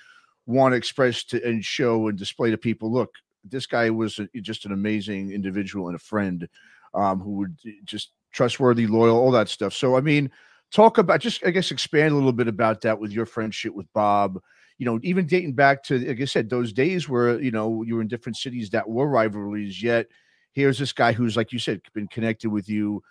want 0.45 0.73
to 0.73 0.77
express 0.77 1.23
to 1.23 1.43
and 1.47 1.63
show 1.63 2.07
and 2.07 2.17
display 2.17 2.49
to 2.51 2.57
people, 2.57 2.91
look, 2.91 3.11
this 3.43 3.65
guy 3.65 3.89
was 3.89 4.19
a, 4.19 4.27
just 4.41 4.65
an 4.65 4.71
amazing 4.71 5.31
individual 5.31 5.87
and 5.87 5.95
a 5.95 5.99
friend 5.99 6.47
um, 6.93 7.19
who 7.19 7.31
would 7.31 7.57
just 7.83 8.11
trustworthy, 8.31 8.87
loyal, 8.87 9.17
all 9.17 9.31
that 9.31 9.49
stuff. 9.49 9.73
So, 9.73 9.95
I 9.95 10.01
mean, 10.01 10.31
talk 10.71 10.97
about 10.97 11.19
just, 11.19 11.45
I 11.45 11.51
guess, 11.51 11.71
expand 11.71 12.11
a 12.11 12.15
little 12.15 12.33
bit 12.33 12.47
about 12.47 12.81
that 12.81 12.99
with 12.99 13.11
your 13.11 13.25
friendship 13.25 13.73
with 13.73 13.91
Bob. 13.93 14.39
You 14.77 14.85
know, 14.85 14.99
even 15.03 15.25
dating 15.25 15.53
back 15.53 15.83
to, 15.85 15.99
like 15.99 16.21
I 16.21 16.25
said, 16.25 16.49
those 16.49 16.71
days 16.71 17.09
where, 17.09 17.39
you 17.41 17.51
know, 17.51 17.83
you 17.83 17.95
were 17.95 18.01
in 18.01 18.07
different 18.07 18.37
cities 18.37 18.69
that 18.69 18.87
were 18.87 19.07
rivalries, 19.07 19.83
yet 19.83 20.07
here's 20.53 20.79
this 20.79 20.93
guy 20.93 21.11
who's, 21.11 21.35
like 21.35 21.51
you 21.51 21.59
said, 21.59 21.81
been 21.93 22.07
connected 22.07 22.49
with 22.49 22.69
you 22.69 23.03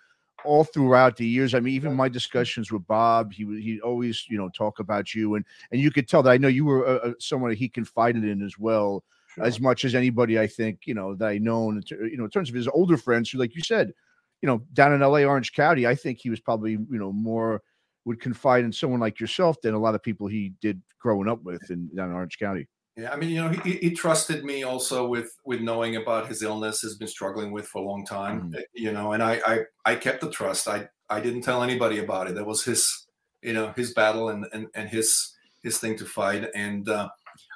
all 0.45 0.63
throughout 0.63 1.17
the 1.17 1.25
years. 1.25 1.53
I 1.53 1.59
mean, 1.59 1.75
even 1.75 1.93
my 1.93 2.09
discussions 2.09 2.71
with 2.71 2.87
Bob, 2.87 3.33
he 3.33 3.43
he 3.61 3.81
always 3.81 4.25
you 4.29 4.37
know 4.37 4.49
talk 4.49 4.79
about 4.79 5.13
you, 5.13 5.35
and 5.35 5.45
and 5.71 5.81
you 5.81 5.91
could 5.91 6.07
tell 6.07 6.23
that 6.23 6.31
I 6.31 6.37
know 6.37 6.47
you 6.47 6.65
were 6.65 6.87
uh, 6.87 7.11
someone 7.19 7.51
that 7.51 7.57
he 7.57 7.69
confided 7.69 8.23
in 8.23 8.41
as 8.41 8.57
well 8.57 9.03
sure. 9.33 9.43
as 9.43 9.59
much 9.59 9.85
as 9.85 9.95
anybody 9.95 10.39
I 10.39 10.47
think 10.47 10.81
you 10.85 10.93
know 10.93 11.15
that 11.15 11.27
I 11.27 11.37
know. 11.37 11.69
And 11.69 11.83
you 11.89 12.17
know, 12.17 12.25
in 12.25 12.29
terms 12.29 12.49
of 12.49 12.55
his 12.55 12.67
older 12.67 12.97
friends, 12.97 13.29
who, 13.29 13.37
like 13.37 13.55
you 13.55 13.61
said, 13.61 13.93
you 14.41 14.47
know, 14.47 14.61
down 14.73 14.93
in 14.93 15.01
L.A. 15.01 15.25
Orange 15.25 15.53
County, 15.53 15.87
I 15.87 15.95
think 15.95 16.19
he 16.19 16.29
was 16.29 16.39
probably 16.39 16.71
you 16.71 16.87
know 16.89 17.11
more 17.11 17.61
would 18.05 18.21
confide 18.21 18.63
in 18.63 18.71
someone 18.71 18.99
like 18.99 19.19
yourself 19.19 19.59
than 19.61 19.73
a 19.73 19.79
lot 19.79 19.95
of 19.95 20.01
people 20.01 20.27
he 20.27 20.53
did 20.61 20.81
growing 20.99 21.29
up 21.29 21.43
with 21.43 21.69
in 21.69 21.89
down 21.95 22.09
in 22.09 22.15
Orange 22.15 22.39
County. 22.39 22.67
Yeah, 22.97 23.13
I 23.13 23.15
mean, 23.15 23.29
you 23.29 23.41
know, 23.41 23.49
he, 23.49 23.77
he 23.77 23.91
trusted 23.91 24.43
me 24.43 24.63
also 24.63 25.07
with 25.07 25.31
with 25.45 25.61
knowing 25.61 25.95
about 25.95 26.27
his 26.27 26.41
illness, 26.41 26.81
has 26.81 26.95
been 26.95 27.07
struggling 27.07 27.51
with 27.51 27.67
for 27.67 27.81
a 27.81 27.85
long 27.85 28.05
time. 28.05 28.51
Mm-hmm. 28.51 28.59
You 28.73 28.91
know, 28.91 29.13
and 29.13 29.23
I, 29.23 29.41
I 29.45 29.59
I 29.85 29.95
kept 29.95 30.21
the 30.21 30.29
trust. 30.29 30.67
I 30.67 30.89
I 31.09 31.19
didn't 31.19 31.41
tell 31.41 31.63
anybody 31.63 31.99
about 31.99 32.29
it. 32.29 32.35
That 32.35 32.45
was 32.45 32.63
his, 32.63 33.07
you 33.41 33.53
know, 33.53 33.73
his 33.75 33.93
battle 33.93 34.29
and 34.29 34.45
and, 34.53 34.67
and 34.75 34.89
his 34.89 35.35
his 35.63 35.77
thing 35.77 35.97
to 35.97 36.05
fight. 36.05 36.45
And 36.55 36.89
uh, 36.89 37.09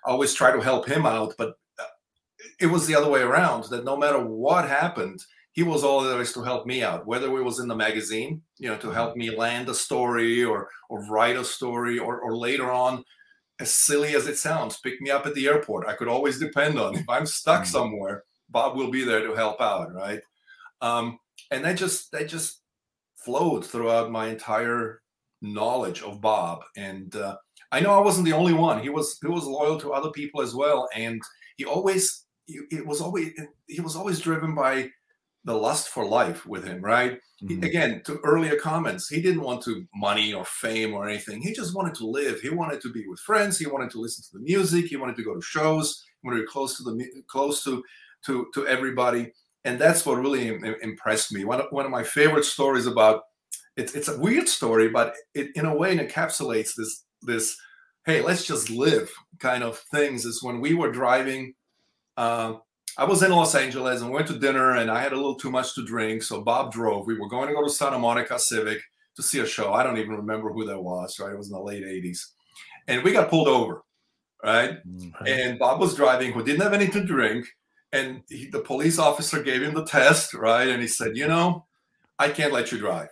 I 0.06 0.12
always 0.12 0.34
try 0.34 0.52
to 0.52 0.62
help 0.62 0.88
him 0.88 1.06
out, 1.06 1.34
but 1.38 1.56
it 2.60 2.68
was 2.68 2.88
the 2.88 2.96
other 2.96 3.10
way 3.10 3.22
around 3.22 3.66
that 3.66 3.86
no 3.86 3.98
matter 3.98 4.20
what 4.20 4.68
happened, 4.68 5.24
he 5.54 5.64
was 5.64 5.84
always 5.84 6.34
to 6.34 6.42
help 6.42 6.66
me 6.66 6.84
out, 6.84 7.06
whether 7.06 7.28
it 7.28 7.44
was 7.44 7.60
in 7.60 7.68
the 7.68 7.76
magazine, 7.76 8.42
you 8.58 8.70
know, 8.70 8.78
to 8.78 8.90
help 8.90 9.12
mm-hmm. 9.12 9.20
me 9.20 9.38
land 9.38 9.70
a 9.70 9.74
story 9.74 10.44
or 10.44 10.70
or 10.90 11.06
write 11.08 11.36
a 11.36 11.44
story, 11.44 12.00
or 12.00 12.20
or 12.20 12.36
later 12.36 12.72
on, 12.72 13.04
as 13.60 13.74
silly 13.74 14.16
as 14.16 14.28
it 14.28 14.38
sounds, 14.38 14.80
pick 14.80 15.00
me 15.00 15.12
up 15.12 15.26
at 15.26 15.36
the 15.36 15.48
airport. 15.48 15.88
I 15.88 15.94
could 15.94 16.08
always 16.08 16.40
depend 16.40 16.80
on 16.80 16.96
if 16.96 17.08
I'm 17.08 17.26
stuck 17.26 17.62
mm-hmm. 17.62 17.72
somewhere, 17.72 18.24
Bob 18.50 18.76
will 18.76 18.90
be 18.90 19.04
there 19.04 19.26
to 19.26 19.36
help 19.36 19.62
out, 19.62 19.94
right? 19.94 20.22
Um, 20.82 21.20
and 21.52 21.64
that 21.64 21.78
just 21.78 22.12
that 22.12 22.28
just 22.28 22.62
flowed 23.16 23.66
throughout 23.66 24.12
my 24.12 24.28
entire 24.28 25.02
knowledge 25.42 26.02
of 26.02 26.20
Bob, 26.20 26.64
and 26.76 27.16
uh, 27.16 27.36
I 27.72 27.80
know 27.80 27.92
I 27.92 28.02
wasn't 28.02 28.26
the 28.26 28.34
only 28.34 28.54
one. 28.54 28.82
He 28.82 28.90
was 28.90 29.20
he 29.22 29.28
was 29.28 29.46
loyal 29.46 29.80
to 29.82 29.94
other 29.94 30.10
people 30.12 30.42
as 30.42 30.56
well, 30.56 30.90
and 30.96 31.22
he 31.58 31.66
always 31.66 32.23
it 32.48 32.86
was 32.86 33.02
always 33.02 33.32
he 33.68 33.82
was 33.82 33.96
always 33.96 34.20
driven 34.20 34.54
by 34.56 34.90
the 35.46 35.54
lust 35.54 35.90
for 35.90 36.06
life 36.06 36.46
with 36.46 36.64
him, 36.64 36.82
right? 36.82 37.20
Mm-hmm. 37.44 37.62
He, 37.62 37.68
again, 37.68 38.02
to 38.06 38.20
earlier 38.24 38.56
comments, 38.56 39.10
he 39.10 39.22
didn't 39.22 39.42
want 39.42 39.62
to 39.64 39.86
money 39.94 40.34
or 40.34 40.46
fame 40.46 40.94
or 40.94 41.08
anything. 41.08 41.42
He 41.42 41.54
just 41.54 41.76
wanted 41.76 41.96
to 41.96 42.08
live. 42.08 42.40
He 42.40 42.50
wanted 42.50 42.82
to 42.82 42.92
be 42.92 43.06
with 43.08 43.20
friends. 43.20 43.60
He 43.60 43.68
wanted 43.68 43.92
to 43.92 44.00
listen 44.00 44.24
to 44.24 44.38
the 44.38 44.44
music. 44.44 44.86
He 44.86 44.96
wanted 44.96 45.18
to 45.18 45.24
go 45.24 45.36
to 45.36 45.42
shows. 45.42 46.04
He 46.22 46.28
wanted 46.28 46.40
to 46.40 46.44
be 46.44 46.52
close 46.52 46.78
to 46.78 46.84
the 46.84 47.24
close 47.28 47.64
to 47.66 47.84
to 48.26 48.48
to 48.54 48.68
everybody. 48.68 49.34
And 49.66 49.80
that's 49.80 50.06
what 50.06 50.20
really 50.20 50.60
impressed 50.82 51.32
me. 51.32 51.46
One 51.46 51.62
of, 51.62 51.68
one 51.72 51.86
of 51.86 51.92
my 51.92 52.04
favorite 52.04 52.46
stories 52.46 52.86
about 52.86 53.24
it's 53.76 53.96
it's 53.96 54.08
a 54.08 54.20
weird 54.20 54.48
story, 54.48 54.90
but 54.90 55.16
it 55.34 55.50
in 55.56 55.66
a 55.66 55.76
way 55.76 55.98
encapsulates 55.98 56.76
this 56.76 57.04
this 57.22 57.58
hey 58.06 58.22
let's 58.22 58.46
just 58.46 58.70
live 58.70 59.12
kind 59.40 59.64
of 59.64 59.78
things. 59.92 60.26
Is 60.26 60.44
when 60.44 60.62
we 60.62 60.74
were 60.74 60.92
driving 60.92 61.54
uh, 62.18 62.56
I 62.98 63.06
was 63.06 63.24
in 63.24 63.32
Los 63.32 63.56
Angeles 63.56 64.02
and 64.02 64.12
went 64.12 64.28
to 64.28 64.38
dinner, 64.38 64.76
and 64.76 64.92
I 64.92 65.02
had 65.02 65.14
a 65.14 65.16
little 65.16 65.36
too 65.36 65.52
much 65.52 65.74
to 65.76 65.86
drink. 65.86 66.24
So 66.24 66.42
Bob 66.42 66.72
drove. 66.72 67.08
We 67.08 67.18
were 67.20 67.30
going 67.30 67.48
to 67.48 67.54
go 67.54 67.64
to 67.64 67.70
Santa 67.70 67.98
Monica 67.98 68.38
Civic 68.38 68.82
to 69.16 69.24
see 69.24 69.40
a 69.40 69.46
show. 69.46 69.74
I 69.74 69.84
don't 69.84 69.98
even 69.98 70.16
remember 70.16 70.52
who 70.52 70.66
that 70.66 70.82
was. 70.82 71.20
Right, 71.20 71.34
it 71.34 71.38
was 71.38 71.48
in 71.48 71.54
the 71.54 71.62
late 71.62 71.84
'80s, 71.84 72.20
and 72.88 73.04
we 73.04 73.12
got 73.12 73.30
pulled 73.30 73.48
over. 73.48 73.84
Right, 74.44 74.86
mm-hmm. 74.86 75.26
and 75.26 75.58
Bob 75.58 75.80
was 75.80 75.96
driving, 75.96 76.34
who 76.34 76.44
didn't 76.44 76.62
have 76.62 76.74
anything 76.74 77.04
to 77.04 77.08
drink, 77.08 77.48
and 77.94 78.24
he, 78.28 78.48
the 78.48 78.60
police 78.60 79.00
officer 79.00 79.42
gave 79.42 79.62
him 79.62 79.74
the 79.74 79.86
test, 79.86 80.34
right? 80.34 80.68
And 80.68 80.82
he 80.82 80.88
said, 80.88 81.16
you 81.16 81.28
know, 81.28 81.66
I 82.20 82.30
can't 82.30 82.52
let 82.52 82.72
you 82.72 82.80
drive. 82.80 83.08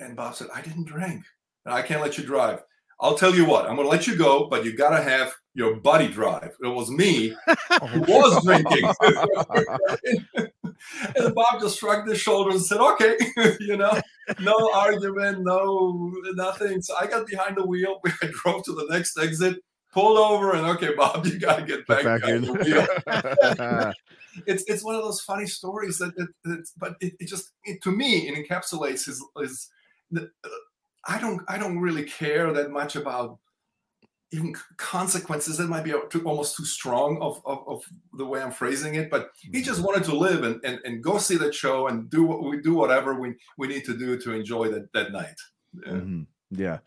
And 0.00 0.16
Bob 0.16 0.34
said, 0.34 0.48
I 0.52 0.62
didn't 0.62 0.88
drink. 0.88 1.22
I 1.66 1.82
can't 1.82 2.00
let 2.00 2.18
you 2.18 2.24
drive. 2.24 2.62
I'll 2.98 3.16
tell 3.16 3.34
you 3.34 3.44
what, 3.44 3.68
I'm 3.68 3.76
going 3.76 3.86
to 3.86 3.90
let 3.90 4.06
you 4.06 4.16
go, 4.16 4.46
but 4.48 4.64
you 4.64 4.74
got 4.74 4.96
to 4.96 5.02
have 5.02 5.34
your 5.54 5.76
buddy 5.76 6.08
drive. 6.08 6.56
It 6.62 6.68
was 6.68 6.90
me 6.90 7.34
who 7.90 8.00
was 8.08 8.42
drinking. 8.44 8.90
and 11.16 11.34
Bob 11.34 11.60
just 11.60 11.78
shrugged 11.78 12.08
his 12.08 12.20
shoulders 12.20 12.54
and 12.54 12.64
said, 12.64 12.80
okay, 12.80 13.16
you 13.60 13.76
know, 13.76 14.00
no 14.40 14.70
argument, 14.72 15.42
no 15.42 16.12
nothing. 16.34 16.80
So 16.80 16.94
I 16.98 17.06
got 17.06 17.26
behind 17.26 17.58
the 17.58 17.66
wheel. 17.66 18.00
I 18.22 18.30
drove 18.32 18.64
to 18.64 18.72
the 18.72 18.86
next 18.88 19.18
exit, 19.18 19.62
pulled 19.92 20.16
over, 20.16 20.54
and 20.54 20.66
okay, 20.68 20.94
Bob, 20.94 21.26
you 21.26 21.38
got 21.38 21.58
to 21.58 21.66
get 21.66 21.86
back, 21.86 22.04
back 22.04 22.24
in. 22.28 22.42
the 22.42 22.52
wheel. 22.52 23.92
it's 24.46 24.64
it's 24.64 24.84
one 24.84 24.94
of 24.94 25.02
those 25.02 25.20
funny 25.20 25.46
stories 25.46 25.98
that, 25.98 26.14
that, 26.16 26.28
that 26.44 26.66
but 26.76 26.96
it, 27.00 27.14
it 27.20 27.26
just 27.26 27.52
it, 27.64 27.82
to 27.82 27.90
me 27.90 28.28
it 28.28 28.46
encapsulates 28.46 29.06
his 29.06 29.24
his 29.38 29.70
the, 30.10 30.30
I 31.06 31.18
don't 31.18 31.42
I 31.48 31.58
don't 31.58 31.78
really 31.78 32.04
care 32.04 32.52
that 32.52 32.70
much 32.70 32.96
about 32.96 33.38
even 34.32 34.54
consequences. 34.76 35.58
That 35.58 35.68
might 35.68 35.84
be 35.84 35.92
almost 35.92 36.56
too 36.56 36.64
strong 36.64 37.18
of, 37.20 37.40
of, 37.44 37.62
of 37.68 37.84
the 38.14 38.26
way 38.26 38.42
I'm 38.42 38.50
phrasing 38.50 38.96
it. 38.96 39.08
But 39.10 39.30
he 39.40 39.62
just 39.62 39.82
wanted 39.82 40.04
to 40.04 40.16
live 40.16 40.42
and, 40.42 40.62
and, 40.64 40.80
and 40.84 41.02
go 41.02 41.18
see 41.18 41.36
that 41.36 41.54
show 41.54 41.86
and 41.86 42.10
do 42.10 42.24
what 42.24 42.42
we 42.42 42.60
do 42.60 42.74
whatever 42.74 43.14
we, 43.14 43.34
we 43.56 43.68
need 43.68 43.84
to 43.84 43.96
do 43.96 44.18
to 44.18 44.32
enjoy 44.32 44.68
that 44.70 44.92
that 44.92 45.12
night. 45.12 45.36
Yeah. 45.74 45.92
Mm-hmm. 45.92 46.22
yeah. 46.50 46.78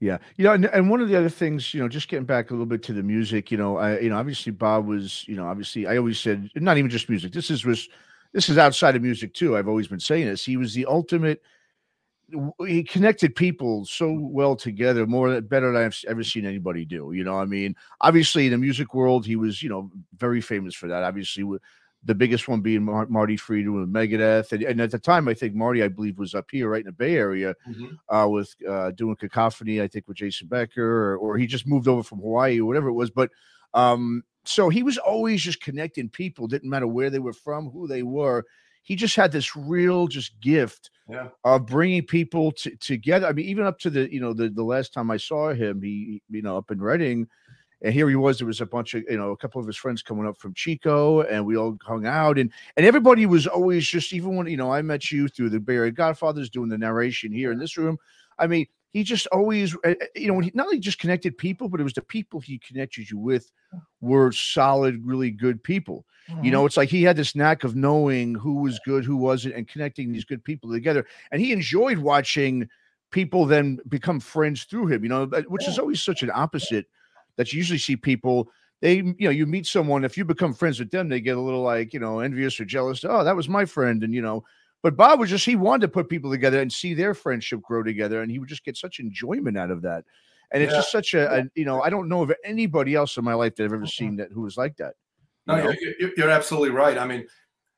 Yeah, 0.00 0.18
you 0.36 0.44
know, 0.44 0.52
and, 0.52 0.66
and 0.66 0.88
one 0.88 1.00
of 1.00 1.08
the 1.08 1.16
other 1.16 1.28
things, 1.28 1.74
you 1.74 1.80
know, 1.80 1.88
just 1.88 2.06
getting 2.06 2.24
back 2.24 2.50
a 2.50 2.52
little 2.52 2.66
bit 2.66 2.84
to 2.84 2.92
the 2.92 3.02
music, 3.02 3.50
you 3.50 3.58
know, 3.58 3.78
I, 3.78 3.98
you 3.98 4.10
know, 4.10 4.16
obviously 4.16 4.52
Bob 4.52 4.86
was, 4.86 5.26
you 5.26 5.34
know, 5.34 5.44
obviously 5.48 5.88
I 5.88 5.96
always 5.96 6.20
said, 6.20 6.48
not 6.54 6.78
even 6.78 6.88
just 6.88 7.08
music. 7.08 7.32
This 7.32 7.50
is 7.50 7.64
was, 7.64 7.88
this 8.32 8.48
is 8.48 8.58
outside 8.58 8.94
of 8.94 9.02
music 9.02 9.34
too. 9.34 9.56
I've 9.56 9.66
always 9.66 9.88
been 9.88 9.98
saying 9.98 10.26
this. 10.26 10.44
He 10.44 10.56
was 10.56 10.72
the 10.72 10.86
ultimate 10.86 11.42
he 12.66 12.82
connected 12.82 13.34
people 13.34 13.84
so 13.86 14.12
well 14.12 14.54
together, 14.54 15.06
more 15.06 15.40
better 15.40 15.72
than 15.72 15.82
I've 15.82 15.98
ever 16.06 16.22
seen 16.22 16.44
anybody 16.44 16.84
do. 16.84 17.12
You 17.12 17.24
know, 17.24 17.38
I 17.38 17.46
mean, 17.46 17.74
obviously 18.00 18.46
in 18.46 18.52
the 18.52 18.58
music 18.58 18.94
world, 18.94 19.24
he 19.24 19.36
was, 19.36 19.62
you 19.62 19.68
know, 19.68 19.90
very 20.16 20.40
famous 20.40 20.74
for 20.74 20.88
that. 20.88 21.02
Obviously, 21.02 21.44
with 21.44 21.62
the 22.04 22.14
biggest 22.14 22.46
one 22.46 22.60
being 22.60 22.84
Mar- 22.84 23.06
Marty 23.08 23.36
Friedman 23.36 23.80
with 23.80 23.92
Megadeth, 23.92 24.52
and, 24.52 24.62
and, 24.62 24.80
at 24.80 24.90
the 24.90 24.98
time, 24.98 25.26
I 25.26 25.34
think 25.34 25.54
Marty, 25.54 25.82
I 25.82 25.88
believe, 25.88 26.18
was 26.18 26.34
up 26.34 26.46
here, 26.50 26.68
right 26.68 26.80
in 26.80 26.86
the 26.86 26.92
Bay 26.92 27.16
Area, 27.16 27.54
mm-hmm. 27.66 28.14
uh, 28.14 28.28
with 28.28 28.54
uh, 28.68 28.90
doing 28.92 29.16
Cacophony, 29.16 29.80
I 29.80 29.88
think, 29.88 30.06
with 30.06 30.18
Jason 30.18 30.48
Becker, 30.48 31.14
or, 31.14 31.16
or, 31.16 31.38
he 31.38 31.46
just 31.46 31.66
moved 31.66 31.88
over 31.88 32.02
from 32.02 32.18
Hawaii 32.18 32.60
or 32.60 32.66
whatever 32.66 32.88
it 32.88 32.92
was. 32.92 33.10
But 33.10 33.30
um, 33.74 34.22
so 34.44 34.68
he 34.68 34.82
was 34.82 34.98
always 34.98 35.42
just 35.42 35.62
connecting 35.62 36.08
people. 36.08 36.46
Didn't 36.46 36.70
matter 36.70 36.86
where 36.86 37.10
they 37.10 37.18
were 37.18 37.32
from, 37.32 37.70
who 37.70 37.88
they 37.88 38.02
were 38.02 38.44
he 38.88 38.96
just 38.96 39.14
had 39.14 39.30
this 39.30 39.54
real 39.54 40.08
just 40.08 40.40
gift 40.40 40.88
yeah. 41.10 41.28
of 41.44 41.66
bringing 41.66 42.02
people 42.02 42.52
together. 42.80 43.26
I 43.26 43.32
mean, 43.32 43.44
even 43.44 43.66
up 43.66 43.78
to 43.80 43.90
the 43.90 44.10
you 44.10 44.18
know 44.18 44.32
the 44.32 44.48
the 44.48 44.64
last 44.64 44.94
time 44.94 45.10
I 45.10 45.18
saw 45.18 45.52
him, 45.52 45.82
he 45.82 46.22
you 46.30 46.40
know 46.40 46.56
up 46.56 46.70
in 46.70 46.80
Redding, 46.80 47.28
and 47.82 47.92
here 47.92 48.08
he 48.08 48.16
was. 48.16 48.38
There 48.38 48.46
was 48.46 48.62
a 48.62 48.66
bunch 48.66 48.94
of 48.94 49.04
you 49.06 49.18
know 49.18 49.32
a 49.32 49.36
couple 49.36 49.60
of 49.60 49.66
his 49.66 49.76
friends 49.76 50.02
coming 50.02 50.26
up 50.26 50.38
from 50.38 50.54
Chico, 50.54 51.20
and 51.20 51.44
we 51.44 51.54
all 51.54 51.76
hung 51.82 52.06
out, 52.06 52.38
and 52.38 52.50
and 52.78 52.86
everybody 52.86 53.26
was 53.26 53.46
always 53.46 53.86
just 53.86 54.14
even 54.14 54.36
when 54.36 54.46
you 54.46 54.56
know 54.56 54.72
I 54.72 54.80
met 54.80 55.10
you 55.10 55.28
through 55.28 55.50
the 55.50 55.62
Area 55.70 55.92
Godfathers 55.92 56.48
doing 56.48 56.70
the 56.70 56.78
narration 56.78 57.30
here 57.30 57.52
in 57.52 57.58
this 57.58 57.76
room. 57.76 57.98
I 58.38 58.46
mean, 58.46 58.68
he 58.92 59.02
just 59.02 59.26
always 59.28 59.74
eh, 59.84 59.94
eh, 60.00 60.06
you 60.16 60.28
know 60.28 60.38
he 60.40 60.50
not 60.54 60.66
only 60.66 60.78
just 60.78 60.98
connected 60.98 61.36
people, 61.36 61.68
but 61.68 61.80
it 61.80 61.84
was 61.84 61.92
the 61.92 62.02
people 62.02 62.40
he 62.40 62.58
connected 62.58 63.10
you 63.10 63.18
with 63.18 63.50
were 64.00 64.32
solid, 64.32 65.04
really 65.04 65.30
good 65.30 65.62
people. 65.62 66.04
Mm-hmm. 66.30 66.44
You 66.44 66.50
know, 66.50 66.66
it's 66.66 66.76
like 66.76 66.88
he 66.88 67.02
had 67.02 67.16
this 67.16 67.34
knack 67.34 67.64
of 67.64 67.76
knowing 67.76 68.34
who 68.34 68.62
was 68.62 68.80
good, 68.84 69.04
who 69.04 69.16
wasn't, 69.16 69.54
and 69.54 69.68
connecting 69.68 70.12
these 70.12 70.24
good 70.24 70.44
people 70.44 70.70
together. 70.70 71.06
And 71.32 71.40
he 71.40 71.52
enjoyed 71.52 71.98
watching 71.98 72.68
people 73.10 73.46
then 73.46 73.78
become 73.88 74.20
friends 74.20 74.64
through 74.64 74.88
him, 74.88 75.02
you 75.02 75.08
know, 75.08 75.26
which 75.48 75.66
is 75.66 75.78
always 75.78 76.02
such 76.02 76.22
an 76.22 76.30
opposite 76.34 76.86
that 77.36 77.52
you 77.52 77.58
usually 77.58 77.78
see 77.78 77.96
people. 77.96 78.50
They, 78.80 78.96
you 78.96 79.14
know, 79.20 79.30
you 79.30 79.46
meet 79.46 79.66
someone, 79.66 80.04
if 80.04 80.16
you 80.16 80.24
become 80.24 80.54
friends 80.54 80.78
with 80.78 80.90
them, 80.90 81.08
they 81.08 81.20
get 81.20 81.36
a 81.36 81.40
little 81.40 81.62
like, 81.62 81.92
you 81.92 82.00
know, 82.00 82.20
envious 82.20 82.60
or 82.60 82.64
jealous. 82.64 83.04
Oh, 83.04 83.24
that 83.24 83.34
was 83.34 83.48
my 83.48 83.64
friend. 83.64 84.04
And, 84.04 84.14
you 84.14 84.22
know, 84.22 84.44
but 84.82 84.96
Bob 84.96 85.18
was 85.18 85.30
just, 85.30 85.44
he 85.44 85.56
wanted 85.56 85.82
to 85.82 85.88
put 85.88 86.08
people 86.08 86.30
together 86.30 86.60
and 86.60 86.72
see 86.72 86.94
their 86.94 87.14
friendship 87.14 87.60
grow 87.62 87.82
together. 87.82 88.22
And 88.22 88.30
he 88.30 88.38
would 88.38 88.48
just 88.48 88.64
get 88.64 88.76
such 88.76 89.00
enjoyment 89.00 89.58
out 89.58 89.70
of 89.70 89.82
that. 89.82 90.04
And 90.52 90.62
it's 90.62 90.72
yeah. 90.72 90.78
just 90.78 90.92
such 90.92 91.14
a, 91.14 91.40
a, 91.40 91.44
you 91.54 91.64
know, 91.64 91.82
I 91.82 91.90
don't 91.90 92.08
know 92.08 92.22
of 92.22 92.32
anybody 92.44 92.94
else 92.94 93.16
in 93.16 93.24
my 93.24 93.34
life 93.34 93.56
that 93.56 93.64
I've 93.64 93.72
ever 93.72 93.86
seen 93.86 94.16
that 94.16 94.32
who 94.32 94.42
was 94.42 94.56
like 94.56 94.76
that. 94.76 94.94
No, 95.46 95.56
you're, 95.56 96.10
you're, 96.16 96.30
absolutely 96.30 96.70
right. 96.70 96.98
I 96.98 97.06
mean, 97.06 97.26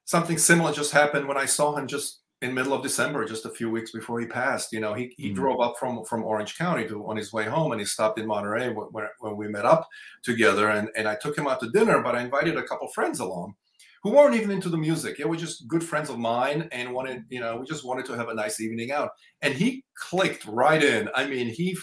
something 0.04 0.38
similar 0.38 0.72
just 0.72 0.92
happened 0.92 1.26
when 1.28 1.36
I 1.36 1.46
saw 1.46 1.74
him 1.76 1.86
just 1.86 2.22
in 2.42 2.52
middle 2.52 2.72
of 2.72 2.82
December, 2.82 3.24
just 3.24 3.44
a 3.44 3.50
few 3.50 3.70
weeks 3.70 3.92
before 3.92 4.18
he 4.18 4.26
passed. 4.26 4.72
You 4.72 4.80
know, 4.80 4.92
he, 4.92 5.12
he 5.16 5.26
mm-hmm. 5.26 5.36
drove 5.36 5.60
up 5.60 5.78
from 5.78 6.04
from 6.04 6.24
Orange 6.24 6.58
County 6.58 6.86
to 6.88 7.06
on 7.06 7.16
his 7.16 7.32
way 7.32 7.44
home, 7.44 7.70
and 7.70 7.80
he 7.80 7.84
stopped 7.84 8.18
in 8.18 8.26
Monterey 8.26 8.72
when, 8.72 9.06
when 9.20 9.36
we 9.36 9.46
met 9.46 9.64
up 9.64 9.88
together. 10.24 10.70
And 10.70 10.88
and 10.96 11.06
I 11.06 11.14
took 11.14 11.38
him 11.38 11.46
out 11.46 11.60
to 11.60 11.70
dinner, 11.70 12.02
but 12.02 12.16
I 12.16 12.22
invited 12.22 12.56
a 12.56 12.62
couple 12.64 12.88
friends 12.88 13.20
along 13.20 13.54
who 14.02 14.12
weren't 14.12 14.34
even 14.34 14.50
into 14.50 14.68
the 14.68 14.78
music. 14.78 15.18
They 15.18 15.24
were 15.24 15.36
just 15.36 15.68
good 15.68 15.84
friends 15.84 16.08
of 16.08 16.18
mine 16.18 16.68
and 16.72 16.92
wanted, 16.92 17.24
you 17.28 17.40
know, 17.40 17.56
we 17.56 17.66
just 17.66 17.84
wanted 17.84 18.06
to 18.06 18.16
have 18.16 18.28
a 18.28 18.34
nice 18.34 18.60
evening 18.60 18.90
out. 18.90 19.10
And 19.42 19.54
he 19.54 19.84
clicked 19.94 20.46
right 20.46 20.82
in. 20.82 21.08
I 21.14 21.26
mean, 21.26 21.48
he 21.48 21.76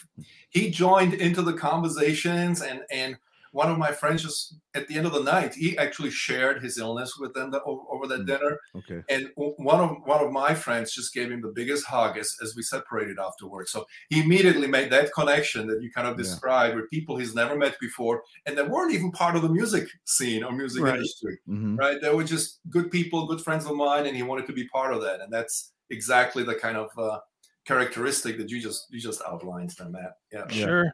he 0.49 0.71
joined 0.71 1.13
into 1.13 1.41
the 1.41 1.53
conversations 1.53 2.61
and 2.61 2.81
and 2.91 3.17
one 3.57 3.71
of 3.71 3.79
my 3.79 3.91
friends 3.91 4.21
just 4.21 4.55
at 4.75 4.87
the 4.87 4.95
end 4.95 5.07
of 5.07 5.13
the 5.13 5.23
night 5.23 5.55
he 5.55 5.75
actually 5.79 6.11
shared 6.11 6.61
his 6.61 6.77
illness 6.77 7.17
with 7.19 7.33
them 7.33 7.49
the, 7.49 7.59
over 7.63 8.05
that 8.05 8.21
mm, 8.21 8.27
dinner. 8.27 8.59
Okay. 8.75 9.01
And 9.09 9.31
one 9.35 9.79
of 9.79 9.97
one 10.05 10.23
of 10.23 10.31
my 10.31 10.53
friends 10.53 10.93
just 10.93 11.11
gave 11.11 11.31
him 11.31 11.41
the 11.41 11.53
biggest 11.59 11.83
hug 11.83 12.19
as, 12.19 12.29
as 12.43 12.55
we 12.55 12.61
separated 12.61 13.17
afterwards. 13.17 13.71
So 13.71 13.87
he 14.09 14.21
immediately 14.21 14.67
made 14.67 14.91
that 14.91 15.11
connection 15.11 15.65
that 15.69 15.81
you 15.81 15.89
kind 15.89 16.07
of 16.07 16.17
described 16.17 16.75
yeah. 16.75 16.81
with 16.81 16.91
people 16.91 17.17
he's 17.17 17.33
never 17.33 17.55
met 17.57 17.75
before 17.81 18.21
and 18.45 18.55
that 18.55 18.69
weren't 18.69 18.93
even 18.93 19.11
part 19.11 19.35
of 19.35 19.41
the 19.41 19.49
music 19.49 19.87
scene 20.05 20.43
or 20.43 20.51
music 20.51 20.83
right. 20.83 20.93
industry 20.93 21.39
mm-hmm. 21.49 21.77
right? 21.77 21.99
They 21.99 22.13
were 22.13 22.29
just 22.35 22.59
good 22.69 22.91
people 22.91 23.25
good 23.25 23.41
friends 23.41 23.65
of 23.65 23.75
mine 23.75 24.05
and 24.05 24.15
he 24.15 24.21
wanted 24.21 24.45
to 24.47 24.53
be 24.53 24.67
part 24.67 24.93
of 24.93 25.01
that. 25.01 25.19
And 25.21 25.33
that's 25.33 25.71
exactly 25.89 26.43
the 26.43 26.53
kind 26.53 26.77
of 26.77 26.89
uh, 26.95 27.17
characteristic 27.65 28.37
that 28.37 28.51
you 28.51 28.61
just 28.61 28.85
you 28.91 28.99
just 28.99 29.23
outlined 29.27 29.71
there 29.79 29.89
matt. 29.89 30.13
Yeah. 30.31 30.47
Sure 30.47 30.93